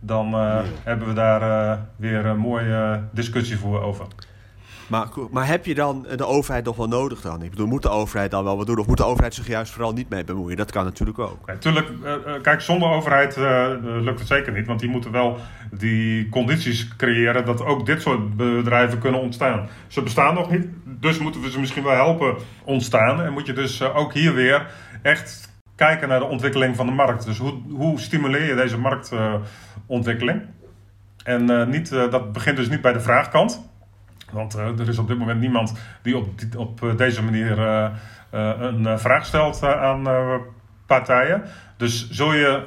dan 0.00 0.28
ja. 0.30 0.62
hebben 0.82 1.08
we 1.08 1.14
daar 1.14 1.78
weer 1.96 2.26
een 2.26 2.38
mooie 2.38 3.00
discussie 3.10 3.58
voor 3.58 3.82
over. 3.82 4.06
Maar, 4.86 5.08
maar 5.30 5.46
heb 5.46 5.66
je 5.66 5.74
dan 5.74 6.06
de 6.16 6.26
overheid 6.26 6.64
nog 6.64 6.76
wel 6.76 6.88
nodig 6.88 7.20
dan? 7.20 7.42
Ik 7.42 7.50
bedoel, 7.50 7.66
moet 7.66 7.82
de 7.82 7.88
overheid 7.88 8.30
dan 8.30 8.44
wel 8.44 8.56
wat 8.56 8.66
doen? 8.66 8.78
Of 8.78 8.86
moet 8.86 8.96
de 8.96 9.04
overheid 9.04 9.34
zich 9.34 9.46
juist 9.46 9.72
vooral 9.72 9.92
niet 9.92 10.08
mee 10.08 10.24
bemoeien? 10.24 10.56
Dat 10.56 10.70
kan 10.70 10.84
natuurlijk 10.84 11.18
ook. 11.18 11.46
Natuurlijk, 11.46 11.88
uh, 12.04 12.14
kijk, 12.42 12.60
zonder 12.60 12.88
overheid 12.88 13.36
lukt 13.82 14.18
het 14.18 14.28
zeker 14.28 14.52
niet. 14.52 14.66
Want 14.66 14.80
die 14.80 14.88
moeten 14.88 15.10
wel 15.10 15.38
die 15.70 16.28
condities 16.28 16.96
creëren 16.96 17.44
dat 17.44 17.64
ook 17.64 17.86
dit 17.86 18.02
soort 18.02 18.36
bedrijven 18.36 18.98
kunnen 18.98 19.20
ontstaan. 19.20 19.68
Ze 19.86 20.02
bestaan 20.02 20.34
nog 20.34 20.50
niet, 20.50 20.66
dus 20.84 21.18
moeten 21.18 21.40
we 21.40 21.50
ze 21.50 21.60
misschien 21.60 21.82
wel 21.82 21.94
helpen 21.94 22.36
ontstaan. 22.64 23.22
En 23.22 23.32
moet 23.32 23.46
je 23.46 23.52
dus 23.52 23.82
ook 23.82 24.12
hier 24.12 24.34
weer 24.34 24.66
echt 25.02 25.52
kijken 25.76 26.08
naar 26.08 26.18
de 26.18 26.24
ontwikkeling 26.24 26.76
van 26.76 26.86
de 26.86 26.92
markt. 26.92 27.24
Dus 27.24 27.38
hoe, 27.38 27.52
hoe 27.70 28.00
stimuleer 28.00 28.46
je 28.46 28.54
deze 28.54 28.78
marktontwikkeling? 28.78 30.42
en 31.24 31.70
niet, 31.70 31.90
dat 31.90 32.32
begint 32.32 32.56
dus 32.56 32.68
niet 32.68 32.80
bij 32.80 32.92
de 32.92 33.00
vraagkant. 33.00 33.72
Want 34.34 34.56
uh, 34.56 34.78
er 34.78 34.88
is 34.88 34.98
op 34.98 35.08
dit 35.08 35.18
moment 35.18 35.40
niemand 35.40 35.74
die 36.02 36.16
op, 36.16 36.28
op 36.56 36.82
uh, 36.82 36.96
deze 36.96 37.22
manier 37.22 37.58
uh, 37.58 37.90
een 38.58 38.98
vraag 38.98 39.26
stelt 39.26 39.62
aan 39.62 40.08
partijen. 40.86 41.42
Dus 41.76 42.10
zul 42.10 42.32
je 42.32 42.62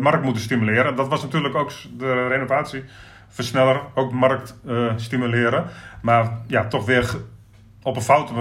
markt 0.00 0.22
moeten 0.22 0.42
stimuleren. 0.42 0.96
Dat 0.96 1.08
was 1.08 1.22
natuurlijk 1.22 1.54
ook 1.54 1.72
de 1.98 2.26
renovatieversneller, 2.26 3.80
ook 3.94 4.12
markt 4.12 4.56
stimuleren. 4.96 5.64
Maar 6.02 6.30
ja, 6.46 6.66
toch 6.66 6.84
weer 6.84 7.16
op 7.82 7.96
een 7.96 8.02
foute 8.02 8.32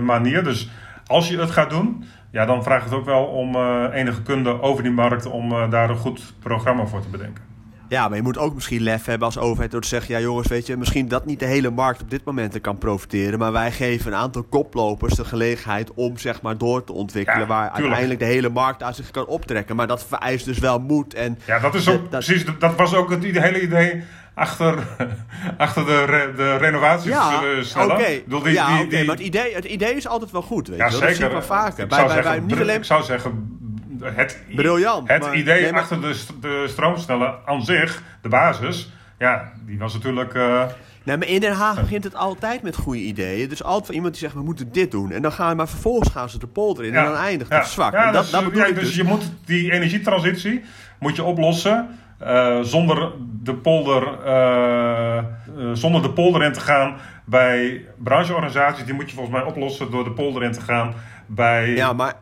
manier. 0.00 0.44
Dus 0.44 0.70
als 1.06 1.28
je 1.28 1.38
het 1.38 1.50
gaat 1.50 1.70
doen, 1.70 2.04
ja, 2.30 2.46
dan 2.46 2.62
vraagt 2.62 2.84
het 2.84 2.94
ook 2.94 3.04
wel 3.04 3.24
om 3.24 3.56
enige 3.90 4.22
kunde 4.22 4.62
over 4.62 4.82
die 4.82 4.92
markt 4.92 5.26
om 5.26 5.70
daar 5.70 5.90
een 5.90 5.96
goed 5.96 6.34
programma 6.40 6.86
voor 6.86 7.00
te 7.00 7.08
bedenken. 7.08 7.55
Ja, 7.88 8.08
maar 8.08 8.16
je 8.16 8.22
moet 8.22 8.38
ook 8.38 8.54
misschien 8.54 8.82
lef 8.82 9.04
hebben 9.04 9.26
als 9.26 9.38
overheid 9.38 9.70
door 9.70 9.80
te 9.80 9.88
zeggen... 9.88 10.14
ja 10.14 10.20
jongens, 10.20 10.48
weet 10.48 10.66
je, 10.66 10.76
misschien 10.76 11.08
dat 11.08 11.26
niet 11.26 11.38
de 11.38 11.46
hele 11.46 11.70
markt 11.70 12.02
op 12.02 12.10
dit 12.10 12.24
moment 12.24 12.60
kan 12.60 12.78
profiteren... 12.78 13.38
maar 13.38 13.52
wij 13.52 13.72
geven 13.72 14.12
een 14.12 14.18
aantal 14.18 14.42
koplopers 14.42 15.14
de 15.14 15.24
gelegenheid 15.24 15.94
om 15.94 16.18
zeg 16.18 16.42
maar 16.42 16.58
door 16.58 16.84
te 16.84 16.92
ontwikkelen... 16.92 17.40
Ja, 17.40 17.46
waar 17.46 17.58
tuurlijk. 17.60 17.76
uiteindelijk 17.76 18.20
de 18.20 18.26
hele 18.26 18.48
markt 18.48 18.82
aan 18.82 18.94
zich 18.94 19.10
kan 19.10 19.26
optrekken. 19.26 19.76
Maar 19.76 19.86
dat 19.86 20.06
vereist 20.06 20.44
dus 20.44 20.58
wel 20.58 20.78
moed 20.78 21.14
en... 21.14 21.38
Ja, 21.46 21.58
dat 21.58 21.74
is 21.74 21.88
ook 21.88 22.10
dat, 22.10 22.24
precies, 22.24 22.44
dat 22.58 22.76
was 22.76 22.94
ook 22.94 23.10
het 23.10 23.22
hele 23.22 23.60
idee 23.60 24.02
achter, 24.34 24.78
achter 25.58 25.86
de, 25.86 26.04
re, 26.04 26.32
de 26.36 26.56
renovatie 26.56 27.10
ja, 27.10 27.42
snellen. 27.62 27.96
Okay. 27.96 28.24
Die, 28.26 28.52
ja, 28.52 28.80
oké, 28.80 28.88
die... 28.88 29.04
maar 29.04 29.16
het 29.16 29.24
idee, 29.24 29.54
het 29.54 29.64
idee 29.64 29.94
is 29.94 30.08
altijd 30.08 30.30
wel 30.30 30.42
goed, 30.42 30.68
weet 30.68 30.78
ja, 30.78 30.84
je 30.84 30.90
wel. 30.90 31.00
zeker. 31.00 31.20
Dat 31.20 31.30
zie 31.30 31.40
ik 31.40 31.46
wel 31.48 31.58
vaker. 31.58 31.82
Ik 31.82 31.88
bij, 31.88 32.04
bij, 32.04 32.14
zeggen, 32.14 32.32
bij, 32.32 32.40
niet 32.40 32.60
alleen... 32.60 32.76
ik 32.76 32.84
zou 32.84 33.02
zeggen 33.02 33.58
het, 34.02 34.42
Briljant. 34.54 35.08
het 35.08 35.22
maar, 35.22 35.36
idee 35.36 35.62
nee, 35.62 35.72
maar, 35.72 35.80
achter 35.80 36.00
de, 36.00 36.16
de 36.40 36.64
stroomsnellen 36.68 37.34
aan 37.44 37.64
zich, 37.64 38.02
de 38.22 38.28
basis, 38.28 38.92
ja, 39.18 39.52
die 39.66 39.78
was 39.78 39.94
natuurlijk. 39.94 40.34
Uh, 40.34 40.64
Nee, 41.06 41.16
maar 41.16 41.28
in 41.28 41.40
Den 41.40 41.52
Haag 41.52 41.80
begint 41.80 42.04
het 42.04 42.14
altijd 42.14 42.62
met 42.62 42.76
goede 42.76 43.00
ideeën. 43.00 43.48
Dus 43.48 43.62
altijd 43.62 43.86
van 43.86 43.94
iemand 43.94 44.12
die 44.12 44.22
zegt, 44.22 44.34
we 44.34 44.42
moeten 44.42 44.72
dit 44.72 44.90
doen. 44.90 45.10
En 45.10 45.22
dan 45.22 45.32
gaan 45.32 45.56
maar 45.56 45.68
vervolgens 45.68 46.08
gaan 46.08 46.28
ze 46.28 46.38
de 46.38 46.46
polder 46.46 46.84
in. 46.84 46.92
Ja, 46.92 46.98
en 46.98 47.04
dan 47.04 47.20
eindigt 47.20 47.50
ja, 47.50 47.58
het 47.58 47.66
zwak. 47.66 47.92
Ja, 47.92 48.06
en 48.06 48.12
dat, 48.12 48.22
dus, 48.22 48.30
dat 48.30 48.44
bedoel 48.44 48.60
ja, 48.60 48.66
ik 48.66 48.74
dus, 48.74 48.84
dus. 48.84 48.96
je 48.96 49.04
moet 49.04 49.32
die 49.44 49.72
energietransitie 49.72 50.64
moet 50.98 51.16
je 51.16 51.22
oplossen. 51.22 51.88
Uh, 52.22 52.60
zonder, 52.60 53.12
de 53.42 53.54
polder, 53.54 54.18
uh, 54.26 55.24
zonder 55.72 56.02
de 56.02 56.10
polder 56.10 56.42
in 56.42 56.52
te 56.52 56.60
gaan 56.60 56.96
bij 57.24 57.84
brancheorganisaties. 57.98 58.84
Die 58.84 58.94
moet 58.94 59.10
je 59.10 59.16
volgens 59.16 59.36
mij 59.36 59.44
oplossen 59.44 59.90
door 59.90 60.04
de 60.04 60.12
polder 60.12 60.42
in 60.42 60.52
te 60.52 60.60
gaan 60.60 60.94
bij... 61.26 61.70
Ja, 61.70 61.92
maar 61.92 62.14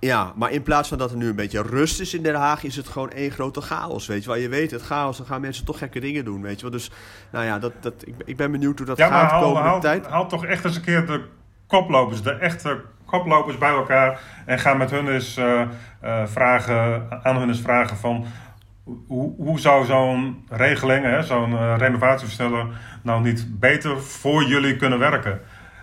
ja, 0.00 0.32
maar 0.36 0.50
in 0.50 0.62
plaats 0.62 0.88
van 0.88 0.98
dat 0.98 1.10
er 1.10 1.16
nu 1.16 1.28
een 1.28 1.36
beetje 1.36 1.62
rust 1.62 2.00
is 2.00 2.14
in 2.14 2.22
Den 2.22 2.34
Haag, 2.34 2.64
is 2.64 2.76
het 2.76 2.88
gewoon 2.88 3.10
één 3.10 3.30
grote 3.30 3.60
chaos. 3.60 4.06
Weet 4.06 4.22
je 4.22 4.28
wel, 4.28 4.38
je 4.38 4.48
weet 4.48 4.70
het, 4.70 4.82
chaos, 4.82 5.16
dan 5.16 5.26
gaan 5.26 5.40
mensen 5.40 5.64
toch 5.64 5.78
gekke 5.78 6.00
dingen 6.00 6.24
doen. 6.24 6.42
Weet 6.42 6.56
je 6.56 6.62
wel, 6.62 6.70
dus 6.70 6.90
nou 7.30 7.44
ja, 7.44 7.58
dat, 7.58 7.72
dat, 7.80 7.94
ik, 8.06 8.14
ik 8.24 8.36
ben 8.36 8.50
benieuwd 8.50 8.78
hoe 8.78 8.86
dat 8.86 8.96
ja, 8.96 9.08
gaat 9.08 9.30
de 9.30 9.46
komende 9.46 9.68
haal, 9.68 9.80
tijd. 9.80 10.06
Haal 10.06 10.28
toch 10.28 10.44
echt 10.44 10.64
eens 10.64 10.76
een 10.76 10.82
keer 10.82 11.06
de 11.06 11.24
koplopers, 11.66 12.22
de 12.22 12.32
echte 12.32 12.80
koplopers 13.04 13.58
bij 13.58 13.70
elkaar 13.70 14.20
en 14.46 14.58
ga 14.58 14.74
met 14.74 14.90
hun 14.90 15.08
eens 15.08 15.38
uh, 15.38 15.62
uh, 16.04 16.26
vragen, 16.26 17.06
aan 17.22 17.36
hun 17.36 17.48
eens 17.48 17.60
vragen 17.60 17.96
van 17.96 18.26
hoe, 19.06 19.34
hoe 19.36 19.60
zou 19.60 19.84
zo'n 19.84 20.44
regeling, 20.48 21.24
zo'n 21.24 21.50
uh, 21.50 21.74
renovatieversneller, 21.76 22.66
nou 23.02 23.22
niet 23.22 23.60
beter 23.60 24.02
voor 24.02 24.44
jullie 24.44 24.76
kunnen 24.76 24.98
werken? 24.98 25.40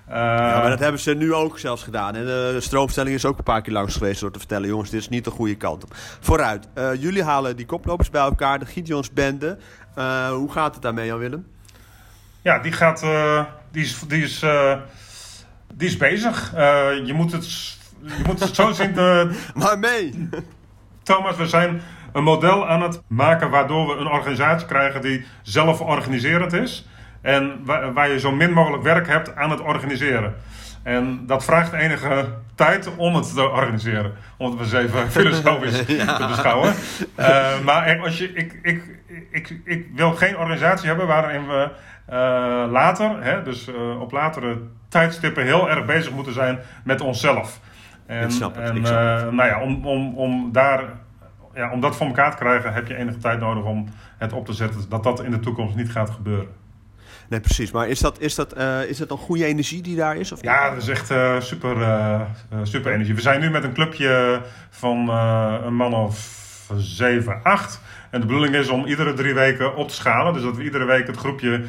Ja, 0.09 0.59
maar 0.59 0.69
dat 0.69 0.79
hebben 0.79 1.01
ze 1.01 1.13
nu 1.13 1.33
ook 1.33 1.59
zelfs 1.59 1.83
gedaan. 1.83 2.15
En 2.15 2.25
de 2.25 2.57
stroomstelling 2.59 3.15
is 3.15 3.25
ook 3.25 3.37
een 3.37 3.43
paar 3.43 3.61
keer 3.61 3.73
langs 3.73 3.95
geweest 3.95 4.21
door 4.21 4.31
te 4.31 4.39
vertellen... 4.39 4.67
jongens, 4.67 4.89
dit 4.89 4.99
is 4.99 5.09
niet 5.09 5.23
de 5.23 5.31
goede 5.31 5.55
kant 5.55 5.83
op. 5.83 5.95
Vooruit. 6.19 6.67
Uh, 6.77 6.93
jullie 6.93 7.23
halen 7.23 7.55
die 7.55 7.65
koplopers 7.65 8.09
bij 8.09 8.21
elkaar, 8.21 8.59
de 8.59 8.65
Gideons 8.65 9.13
bende. 9.13 9.57
Uh, 9.97 10.29
hoe 10.29 10.51
gaat 10.51 10.73
het 10.73 10.83
daarmee, 10.83 11.05
Jan-Willem? 11.05 11.47
Ja, 12.41 12.59
die 12.59 12.71
gaat... 12.71 13.05
die, 13.71 13.83
is, 13.83 13.99
die, 14.07 14.23
is, 14.23 14.45
die 15.73 15.87
is 15.87 15.97
bezig. 15.97 16.51
je, 17.05 17.13
moet 17.15 17.31
het, 17.31 17.45
je 18.01 18.23
moet 18.25 18.39
het 18.39 18.55
zo 18.55 18.71
zien... 18.81 18.93
maar 19.53 19.79
mee! 19.79 20.29
Thomas, 21.03 21.35
we 21.35 21.47
zijn 21.47 21.81
een 22.13 22.23
model 22.23 22.67
aan 22.67 22.81
het 22.81 23.01
maken... 23.07 23.49
waardoor 23.49 23.87
we 23.87 24.01
een 24.01 24.07
organisatie 24.07 24.67
krijgen 24.67 25.01
die 25.01 25.25
zelf 25.41 25.81
organiserend 25.81 26.53
is... 26.53 26.87
En 27.25 27.59
waar, 27.63 27.93
waar, 27.93 28.09
je 28.09 28.19
zo 28.19 28.31
min 28.31 28.53
mogelijk 28.53 28.83
werk 28.83 29.07
hebt 29.07 29.35
aan 29.35 29.49
het 29.49 29.61
organiseren. 29.61 30.35
En 30.83 31.23
dat 31.25 31.45
vraagt 31.45 31.73
enige 31.73 32.25
tijd 32.55 32.95
om 32.95 33.15
het 33.15 33.33
te 33.33 33.49
organiseren. 33.49 34.13
Om 34.37 34.51
het 34.51 34.59
eens 34.59 34.73
even 34.73 35.11
filosofisch 35.21 35.85
ja. 35.87 36.17
te 36.17 36.27
beschouwen. 36.27 36.73
Uh, 37.19 37.59
maar 37.63 37.99
als 37.99 38.17
je, 38.17 38.33
ik, 38.33 38.59
ik, 38.61 38.83
ik, 39.31 39.59
ik 39.63 39.87
wil 39.95 40.11
geen 40.11 40.37
organisatie 40.37 40.87
hebben 40.87 41.07
waarin 41.07 41.47
we 41.47 41.69
uh, 42.09 42.71
later, 42.71 43.23
hè, 43.23 43.43
dus 43.43 43.67
uh, 43.67 44.01
op 44.01 44.11
latere 44.11 44.57
tijdstippen, 44.87 45.43
heel 45.43 45.69
erg 45.69 45.85
bezig 45.85 46.11
moeten 46.11 46.33
zijn 46.33 46.59
met 46.83 47.01
onszelf. 47.01 47.59
En, 48.05 48.23
ik 48.23 48.31
snap 48.31 48.55
het, 48.55 48.69
en 48.69 48.81
nou 49.35 49.45
ja, 49.45 49.61
om, 49.61 49.85
om, 49.85 50.17
om 50.17 50.51
daar 50.51 50.83
ja, 51.53 51.71
om 51.71 51.79
dat 51.79 51.95
voor 51.95 52.07
elkaar 52.07 52.31
te 52.31 52.37
krijgen, 52.37 52.73
heb 52.73 52.87
je 52.87 52.95
enige 52.95 53.17
tijd 53.17 53.39
nodig 53.39 53.63
om 53.63 53.87
het 54.17 54.33
op 54.33 54.45
te 54.45 54.53
zetten. 54.53 54.89
Dat 54.89 55.03
dat 55.03 55.23
in 55.23 55.31
de 55.31 55.39
toekomst 55.39 55.75
niet 55.75 55.91
gaat 55.91 56.09
gebeuren. 56.09 56.63
Nee, 57.29 57.39
precies. 57.39 57.71
Maar 57.71 57.87
is 57.87 57.99
dat, 57.99 58.19
is 58.19 58.35
dat, 58.35 58.57
uh, 58.57 58.83
is 58.83 58.97
dat 58.97 59.11
een 59.11 59.17
goede 59.17 59.45
energie 59.45 59.81
die 59.81 59.95
daar 59.95 60.15
is? 60.15 60.31
Of 60.31 60.41
ja, 60.41 60.69
dat 60.69 60.81
is 60.81 60.87
echt 60.87 61.11
uh, 61.11 61.39
super, 61.39 61.77
uh, 61.77 62.21
super 62.63 62.93
energie. 62.93 63.15
We 63.15 63.21
zijn 63.21 63.39
nu 63.39 63.49
met 63.49 63.63
een 63.63 63.73
clubje 63.73 64.41
van 64.69 65.09
een 65.65 65.75
man 65.75 65.93
of 65.93 66.43
7, 66.77 67.39
8. 67.43 67.81
En 68.11 68.19
de 68.19 68.25
bedoeling 68.25 68.55
is 68.55 68.69
om 68.69 68.85
iedere 68.85 69.13
drie 69.13 69.33
weken 69.33 69.75
op 69.75 69.87
te 69.87 69.95
schalen. 69.95 70.33
Dus 70.33 70.43
dat 70.43 70.55
we 70.55 70.63
iedere 70.63 70.85
week 70.85 71.07
het 71.07 71.17
groepje 71.17 71.63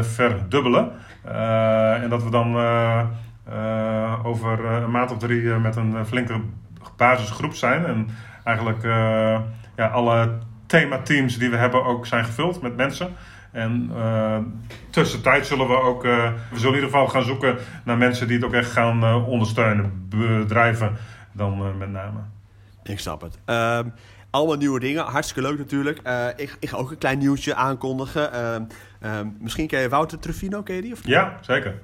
verdubbelen. 0.00 0.92
en 2.02 2.08
dat 2.08 2.22
we 2.22 2.30
dan 2.30 2.56
over 4.24 4.64
een 4.64 4.90
maand 4.90 5.10
of 5.10 5.18
drie 5.18 5.42
met 5.42 5.76
een 5.76 6.06
flinke 6.06 6.40
basisgroep 6.96 7.54
zijn. 7.54 7.86
En 7.86 8.08
eigenlijk 8.44 8.82
ja, 9.76 9.86
alle 9.86 10.38
themateams 10.66 11.38
die 11.38 11.50
we 11.50 11.56
hebben 11.56 11.84
ook 11.84 12.06
zijn 12.06 12.24
gevuld 12.24 12.62
met 12.62 12.76
mensen. 12.76 13.16
En 13.56 13.90
uh, 13.94 14.38
tussentijd 14.90 15.46
zullen 15.46 15.68
we 15.68 15.80
ook, 15.80 16.04
uh, 16.04 16.32
we 16.50 16.58
zullen 16.58 16.74
in 16.76 16.82
ieder 16.82 16.90
geval 16.90 17.08
gaan 17.08 17.22
zoeken 17.22 17.58
naar 17.84 17.96
mensen 17.96 18.26
die 18.26 18.36
het 18.36 18.46
ook 18.46 18.52
echt 18.52 18.70
gaan 18.70 19.04
uh, 19.04 19.28
ondersteunen. 19.28 20.08
Bedrijven 20.08 20.96
dan 21.32 21.78
met 21.78 21.90
name. 21.90 22.18
Ik 22.82 22.98
snap 22.98 23.20
het. 23.20 23.38
Um, 23.46 23.92
allemaal 24.30 24.56
nieuwe 24.56 24.80
dingen. 24.80 25.04
Hartstikke 25.04 25.48
leuk 25.48 25.58
natuurlijk. 25.58 25.98
Ik, 26.36 26.56
ik, 26.60 26.68
ga 26.68 26.76
ook 26.76 26.90
een 26.90 26.98
klein 26.98 27.18
nieuwtje 27.18 27.54
aankondigen. 27.54 28.30
Uh, 29.02 29.20
misschien 29.38 29.66
ken 29.66 29.80
je 29.80 29.88
Wouter 29.88 30.18
Trufino, 30.18 30.62
ken 30.62 30.74
je 30.74 30.82
die? 30.82 30.92
Of 30.92 31.06
Ja, 31.06 31.38
zeker. 31.40 31.74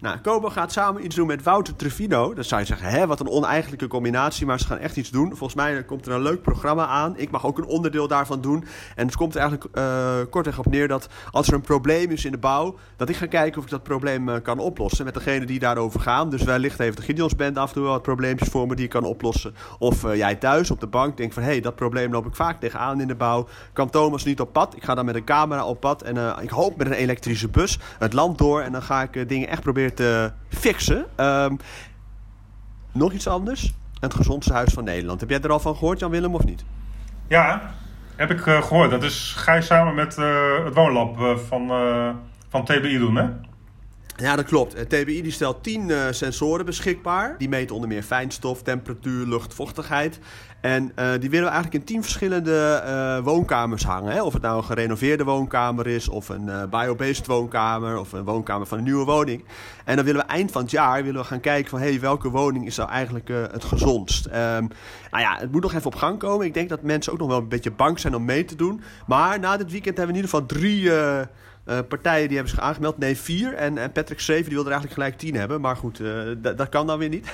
Nou, 0.00 0.18
Kobo 0.18 0.48
gaat 0.48 0.72
samen 0.72 1.04
iets 1.04 1.16
doen 1.16 1.26
met 1.26 1.42
Wouter 1.42 1.76
Trufino. 1.76 2.34
Dan 2.34 2.44
zou 2.44 2.60
je 2.60 2.66
zeggen, 2.66 2.88
hè, 2.88 3.06
wat 3.06 3.20
een 3.20 3.28
oneigenlijke 3.28 3.86
combinatie. 3.86 4.46
Maar 4.46 4.58
ze 4.58 4.66
gaan 4.66 4.78
echt 4.78 4.96
iets 4.96 5.10
doen. 5.10 5.28
Volgens 5.28 5.54
mij 5.54 5.84
komt 5.84 6.06
er 6.06 6.12
een 6.12 6.22
leuk 6.22 6.42
programma 6.42 6.86
aan. 6.86 7.14
Ik 7.16 7.30
mag 7.30 7.46
ook 7.46 7.58
een 7.58 7.64
onderdeel 7.64 8.08
daarvan 8.08 8.40
doen. 8.40 8.64
En 8.94 9.06
het 9.06 9.16
komt 9.16 9.34
er 9.34 9.40
eigenlijk 9.40 9.76
uh, 9.78 10.14
kortweg 10.30 10.58
op 10.58 10.66
neer 10.66 10.88
dat 10.88 11.08
als 11.30 11.48
er 11.48 11.54
een 11.54 11.60
probleem 11.60 12.10
is 12.10 12.24
in 12.24 12.30
de 12.30 12.38
bouw... 12.38 12.78
dat 12.96 13.08
ik 13.08 13.16
ga 13.16 13.26
kijken 13.26 13.58
of 13.58 13.64
ik 13.64 13.70
dat 13.70 13.82
probleem 13.82 14.28
uh, 14.28 14.36
kan 14.42 14.58
oplossen 14.58 15.04
met 15.04 15.14
degene 15.14 15.46
die 15.46 15.58
daarover 15.58 16.00
gaan. 16.00 16.30
Dus 16.30 16.42
wellicht 16.42 16.78
heeft 16.78 16.96
de 16.96 17.02
Gideonsband 17.02 17.58
af 17.58 17.68
en 17.68 17.74
toe 17.74 17.82
wel 17.82 17.92
wat 17.92 18.02
probleempjes 18.02 18.48
voor 18.48 18.66
me 18.66 18.74
die 18.74 18.84
ik 18.84 18.90
kan 18.90 19.04
oplossen. 19.04 19.54
Of 19.78 20.04
uh, 20.04 20.16
jij 20.16 20.34
thuis 20.34 20.70
op 20.70 20.80
de 20.80 20.86
bank 20.86 21.16
denkt 21.16 21.34
van... 21.34 21.42
hé, 21.42 21.48
hey, 21.48 21.60
dat 21.60 21.76
probleem 21.76 22.12
loop 22.12 22.26
ik 22.26 22.34
vaak 22.34 22.60
tegenaan 22.60 23.00
in 23.00 23.08
de 23.08 23.14
bouw. 23.14 23.48
Kan 23.72 23.90
Thomas 23.90 24.24
niet 24.24 24.40
op 24.40 24.52
pad? 24.52 24.76
Ik 24.76 24.84
ga 24.84 24.94
dan 24.94 25.04
met 25.04 25.14
een 25.14 25.24
camera 25.24 25.64
op 25.64 25.80
pad. 25.80 26.02
En 26.02 26.36
ik 26.42 26.50
hoop 26.50 26.76
met 26.76 26.86
een 26.86 26.92
elektrische 26.92 27.48
bus 27.48 27.78
het 27.98 28.12
land 28.12 28.38
door. 28.38 28.60
En 28.60 28.72
dan 28.72 28.82
ga 28.82 29.02
ik 29.02 29.28
dingen 29.28 29.48
echt 29.48 29.62
proberen 29.62 29.85
te 29.94 30.32
fixen. 30.48 31.06
Um, 31.16 31.58
nog 32.92 33.12
iets 33.12 33.28
anders. 33.28 33.74
Het 34.00 34.14
gezondste 34.14 34.52
huis 34.52 34.72
van 34.72 34.84
Nederland. 34.84 35.20
Heb 35.20 35.30
jij 35.30 35.40
er 35.40 35.50
al 35.50 35.60
van 35.60 35.76
gehoord, 35.76 35.98
Jan-Willem, 35.98 36.34
of 36.34 36.44
niet? 36.44 36.64
Ja, 37.28 37.74
heb 38.16 38.30
ik 38.30 38.46
uh, 38.46 38.62
gehoord. 38.62 38.90
Dat 38.90 39.02
is, 39.02 39.34
ga 39.36 39.54
je 39.54 39.62
samen 39.62 39.94
met 39.94 40.16
uh, 40.18 40.64
het 40.64 40.74
woonlab 40.74 41.18
uh, 41.18 41.36
van, 41.36 41.68
van 42.48 42.64
TBI 42.64 42.98
doen, 42.98 43.16
hè? 43.16 43.24
Ja, 44.16 44.36
dat 44.36 44.44
klopt. 44.44 44.72
Het 44.72 44.88
TBI 44.88 45.22
die 45.22 45.32
stelt 45.32 45.62
10 45.62 45.88
uh, 45.88 46.00
sensoren 46.10 46.64
beschikbaar. 46.64 47.34
Die 47.38 47.48
meten 47.48 47.74
onder 47.74 47.88
meer 47.88 48.02
fijnstof, 48.02 48.62
temperatuur, 48.62 49.26
lucht, 49.26 49.54
vochtigheid. 49.54 50.18
En 50.60 50.82
uh, 50.82 51.10
die 51.20 51.30
willen 51.30 51.46
we 51.46 51.52
eigenlijk 51.52 51.74
in 51.74 51.84
10 51.84 52.02
verschillende 52.02 53.20
woonkamers 53.24 53.84
hangen. 53.84 54.12
Hè? 54.12 54.22
Of 54.22 54.32
het 54.32 54.42
nou 54.42 54.56
een 54.56 54.64
gerenoveerde 54.64 55.24
woonkamer 55.24 55.86
is, 55.86 56.08
of 56.08 56.28
een 56.28 56.50
biobased 56.70 57.26
woonkamer, 57.26 57.98
of 57.98 58.12
een 58.12 58.24
woonkamer 58.24 58.66
van 58.66 58.78
een 58.78 58.84
nieuwe 58.84 59.04
woning. 59.04 59.44
En 59.84 59.96
dan 59.96 60.04
willen 60.04 60.20
we 60.20 60.32
eind 60.32 60.52
van 60.52 60.62
het 60.62 60.70
jaar 60.70 61.04
willen 61.04 61.20
we 61.20 61.26
gaan 61.26 61.40
kijken 61.40 61.70
van 61.70 61.80
hey, 61.80 62.00
welke 62.00 62.30
woning 62.30 62.66
is 62.66 62.76
nou 62.76 62.90
eigenlijk 62.90 63.28
het 63.28 63.64
gezondst. 63.64 64.26
Um, 64.26 64.32
nou 65.10 65.22
ja, 65.22 65.36
het 65.38 65.52
moet 65.52 65.62
nog 65.62 65.74
even 65.74 65.86
op 65.86 65.94
gang 65.94 66.18
komen. 66.18 66.46
Ik 66.46 66.54
denk 66.54 66.68
dat 66.68 66.82
mensen 66.82 67.12
ook 67.12 67.18
nog 67.18 67.28
wel 67.28 67.38
een 67.38 67.48
beetje 67.48 67.70
bang 67.70 67.98
zijn 67.98 68.14
om 68.14 68.24
mee 68.24 68.44
te 68.44 68.56
doen. 68.56 68.80
Maar 69.06 69.38
na 69.38 69.56
dit 69.56 69.70
weekend 69.70 69.96
hebben 69.96 70.14
we 70.14 70.20
in 70.20 70.26
ieder 70.26 70.38
geval 70.38 70.58
drie 70.58 70.90
uh, 71.66 71.78
partijen 71.88 72.26
die 72.26 72.36
hebben 72.36 72.54
zich 72.54 72.64
aangemeld. 72.64 72.98
Nee, 72.98 73.16
vier. 73.16 73.54
En, 73.54 73.78
en 73.78 73.92
Patrick 73.92 74.20
Schreven 74.20 74.44
die 74.44 74.54
wil 74.54 74.64
er 74.64 74.70
eigenlijk 74.70 75.00
gelijk 75.00 75.18
tien 75.18 75.34
hebben. 75.34 75.60
Maar 75.60 75.76
goed, 75.76 76.00
uh, 76.00 76.20
dat 76.56 76.68
kan 76.68 76.86
dan 76.86 76.98
weer 76.98 77.08
niet. 77.08 77.28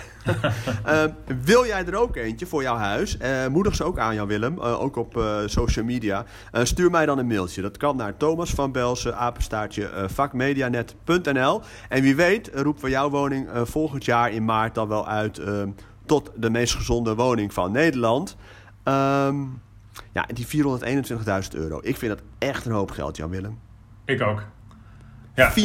uh, 0.87 1.05
wil 1.45 1.67
jij 1.67 1.87
er 1.87 1.97
ook 1.97 2.17
eentje 2.17 2.47
voor 2.47 2.63
jouw 2.63 2.77
huis? 2.77 3.17
moedig 3.51 3.75
ze 3.75 3.85
ook 3.85 3.99
aan, 3.99 4.15
Jan 4.15 4.27
Willem. 4.27 4.61
ook 4.61 4.97
op 4.97 5.25
social 5.47 5.85
media. 5.85 6.25
stuur 6.53 6.91
mij 6.91 7.07
dan 7.07 7.19
een 7.19 7.27
mailtje. 7.27 7.63
Dat 7.63 7.77
kan 7.77 7.97
naar 7.97 8.17
Thomas 8.17 8.51
van 8.51 8.73
Belsen, 8.73 9.17
apenstaartje 9.17 9.91
vakmedianet.nl. 10.07 11.61
En 11.89 12.03
wie 12.03 12.17
weet 12.17 12.51
roepen 12.55 12.85
we 12.85 12.91
jouw 12.91 13.11
woning 13.11 13.49
volgend 13.63 14.05
jaar 14.05 14.33
in 14.33 14.45
maart 14.45 14.75
dan 14.75 14.89
wel 14.89 15.09
uit 15.09 15.41
tot 16.07 16.31
de 16.37 16.51
meest 16.51 16.75
gezonde 16.75 17.15
woning 17.15 17.53
van 17.53 17.73
Nederland. 17.73 18.37
Um, 18.85 19.61
ja, 20.13 20.27
die 20.27 20.47
421.000 20.47 21.49
euro. 21.51 21.81
Ik 21.83 21.97
vind 21.97 22.13
dat 22.17 22.23
echt 22.39 22.65
een 22.65 22.73
hoop 22.73 22.91
geld, 22.91 23.17
Jan 23.17 23.31
Willem. 23.31 23.59
Ik 24.05 24.23
ook. 24.23 24.43
Ja. 25.35 25.53
421.000. 25.53 25.57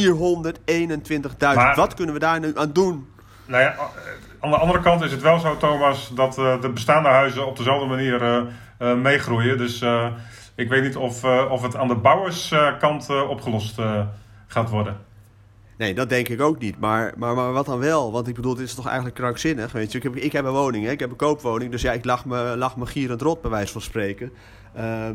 Wat 1.76 1.94
kunnen 1.94 2.14
we 2.14 2.20
daar 2.20 2.40
nu 2.40 2.58
aan 2.58 2.72
doen? 2.74 3.08
Nou 3.46 3.64
ja, 3.64 3.76
aan 4.40 4.50
de 4.52 4.58
andere 4.58 4.80
kant 4.80 5.02
is 5.02 5.12
het 5.12 5.22
wel 5.22 5.40
zo, 5.40 5.58
Thomas, 5.58 6.12
dat 6.16 6.38
uh, 6.38 6.62
de 6.62 6.70
bestaande 6.70 7.10
huizen 7.10 7.48
op 7.48 7.58
dezelfde 7.58 7.86
manier 7.86 8.22
uh, 8.22 8.42
uh, 8.80 8.96
meegroeien. 9.02 9.58
Dus 9.58 9.86
ik 10.56 10.70
weet 10.70 10.84
niet 10.84 10.96
of, 10.96 11.24
of 11.24 11.62
het 11.62 11.76
aan 11.76 11.88
de 11.88 11.96
bouwerskant 11.96 13.10
opgelost 13.10 13.82
gaat 14.48 14.70
worden. 14.70 14.98
Nee, 15.78 15.94
dat 15.94 16.10
denk 16.10 16.28
ik 16.28 16.42
ook 16.42 16.60
niet. 16.60 16.80
Maar, 16.80 17.14
maar, 17.18 17.36
maar 17.36 17.52
wat 17.52 17.66
dan 17.66 17.80
wel? 17.80 18.12
Want 18.12 18.28
ik 18.28 18.36
bedoel, 18.36 18.56
dit 18.56 18.66
is 18.66 18.76
toch 18.76 18.86
eigenlijk 18.86 19.16
krankzinnig. 19.16 19.72
Weet 19.72 19.92
je? 19.92 19.98
Ik, 19.98 20.04
heb, 20.04 20.16
ik 20.16 20.32
heb 20.32 20.46
een 20.46 20.52
woning, 20.52 20.86
hè? 20.86 20.92
ik 20.92 21.00
heb 21.00 21.10
een 21.10 21.16
koopwoning. 21.16 21.72
Dus 21.72 21.82
ja, 21.82 21.92
ik 21.92 22.06
lach 22.06 22.26
me, 22.26 22.58
lach 22.58 22.78
me 22.78 22.86
gierend 22.86 23.22
rot, 23.22 23.42
bij 23.42 23.52
wijze 23.52 23.72
van 23.72 23.82
spreken. 23.82 24.32
Uh, 24.78 25.10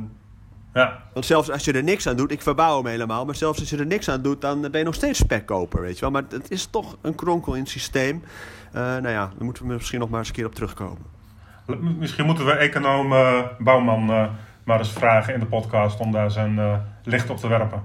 ja. 0.74 1.02
Want 1.12 1.26
zelfs 1.26 1.50
als 1.50 1.64
je 1.64 1.72
er 1.72 1.82
niks 1.82 2.08
aan 2.08 2.16
doet, 2.16 2.30
ik 2.30 2.42
verbouw 2.42 2.76
hem 2.76 2.86
helemaal, 2.86 3.24
maar 3.24 3.34
zelfs 3.34 3.60
als 3.60 3.70
je 3.70 3.76
er 3.76 3.86
niks 3.86 4.08
aan 4.08 4.22
doet, 4.22 4.40
dan 4.40 4.60
ben 4.60 4.78
je 4.78 4.84
nog 4.84 4.94
steeds 4.94 5.18
spekkoper, 5.18 5.80
weet 5.80 5.94
je 5.94 6.00
wel. 6.00 6.10
Maar 6.10 6.22
het 6.28 6.50
is 6.50 6.66
toch 6.66 6.96
een 7.00 7.14
kronkel 7.14 7.54
in 7.54 7.60
het 7.60 7.70
systeem. 7.70 8.22
Uh, 8.74 8.80
nou 8.80 9.08
ja, 9.08 9.26
daar 9.36 9.44
moeten 9.44 9.66
we 9.66 9.72
misschien 9.72 10.00
nog 10.00 10.08
maar 10.08 10.18
eens 10.18 10.28
een 10.28 10.34
keer 10.34 10.46
op 10.46 10.54
terugkomen. 10.54 11.02
Misschien 11.98 12.26
moeten 12.26 12.44
we 12.44 12.52
econoom 12.52 13.12
uh, 13.12 13.38
Bouwman 13.58 14.10
uh, 14.10 14.28
maar 14.64 14.78
eens 14.78 14.92
vragen 14.92 15.34
in 15.34 15.40
de 15.40 15.46
podcast 15.46 16.00
om 16.00 16.12
daar 16.12 16.30
zijn 16.30 16.82
licht 17.04 17.30
op 17.30 17.36
te 17.36 17.48
werpen. 17.48 17.82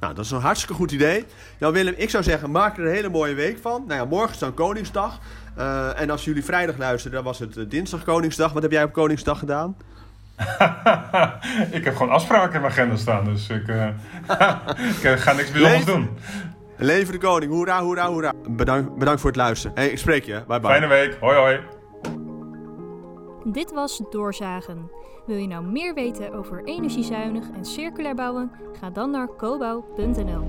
Nou, 0.00 0.14
dat 0.14 0.24
is 0.24 0.30
een 0.30 0.40
hartstikke 0.40 0.74
goed 0.74 0.92
idee. 0.92 1.24
Nou 1.58 1.72
Willem, 1.72 1.94
ik 1.96 2.10
zou 2.10 2.22
zeggen, 2.22 2.50
maak 2.50 2.78
er 2.78 2.84
een 2.84 2.92
hele 2.92 3.08
mooie 3.08 3.34
week 3.34 3.58
van. 3.58 3.84
Nou 3.86 4.00
ja, 4.00 4.06
morgen 4.06 4.30
is 4.30 4.38
dan 4.38 4.54
Koningsdag. 4.54 5.20
en 5.96 6.10
als 6.10 6.24
jullie 6.24 6.44
vrijdag 6.44 6.76
luisteren, 6.76 7.16
dan 7.16 7.24
was 7.24 7.38
het 7.38 7.70
dinsdag 7.70 8.04
Koningsdag. 8.04 8.52
Wat 8.52 8.62
heb 8.62 8.72
jij 8.72 8.84
op 8.84 8.92
Koningsdag 8.92 9.38
gedaan? 9.38 9.76
ik 11.78 11.84
heb 11.84 11.96
gewoon 11.96 12.12
afspraken 12.12 12.54
in 12.54 12.60
mijn 12.60 12.72
agenda 12.72 12.96
staan, 12.96 13.24
dus 13.24 13.48
ik, 13.48 13.68
uh, 13.68 13.86
ik 15.12 15.18
ga 15.18 15.32
niks 15.32 15.50
bijzonders 15.50 15.84
doen. 15.84 16.08
Leven 16.76 17.12
de 17.12 17.18
koning, 17.18 17.52
hoera, 17.52 17.82
hoera, 17.82 18.06
hoera. 18.06 18.32
Bedankt, 18.48 18.96
bedankt 18.96 19.20
voor 19.20 19.30
het 19.30 19.38
luisteren. 19.38 19.76
Hey, 19.76 19.88
ik 19.88 19.98
spreek 19.98 20.24
je, 20.24 20.42
bye 20.46 20.60
bye. 20.60 20.70
Fijne 20.70 20.86
week, 20.86 21.16
hoi 21.20 21.36
hoi. 21.36 21.60
Dit 23.44 23.72
was 23.72 24.02
Doorzagen. 24.10 24.90
Wil 25.26 25.36
je 25.36 25.46
nou 25.46 25.64
meer 25.64 25.94
weten 25.94 26.32
over 26.32 26.64
energiezuinig 26.64 27.44
en 27.54 27.64
circulair 27.64 28.14
bouwen? 28.14 28.50
Ga 28.80 28.90
dan 28.90 29.10
naar 29.10 29.28
cobouw.nl. 29.36 30.44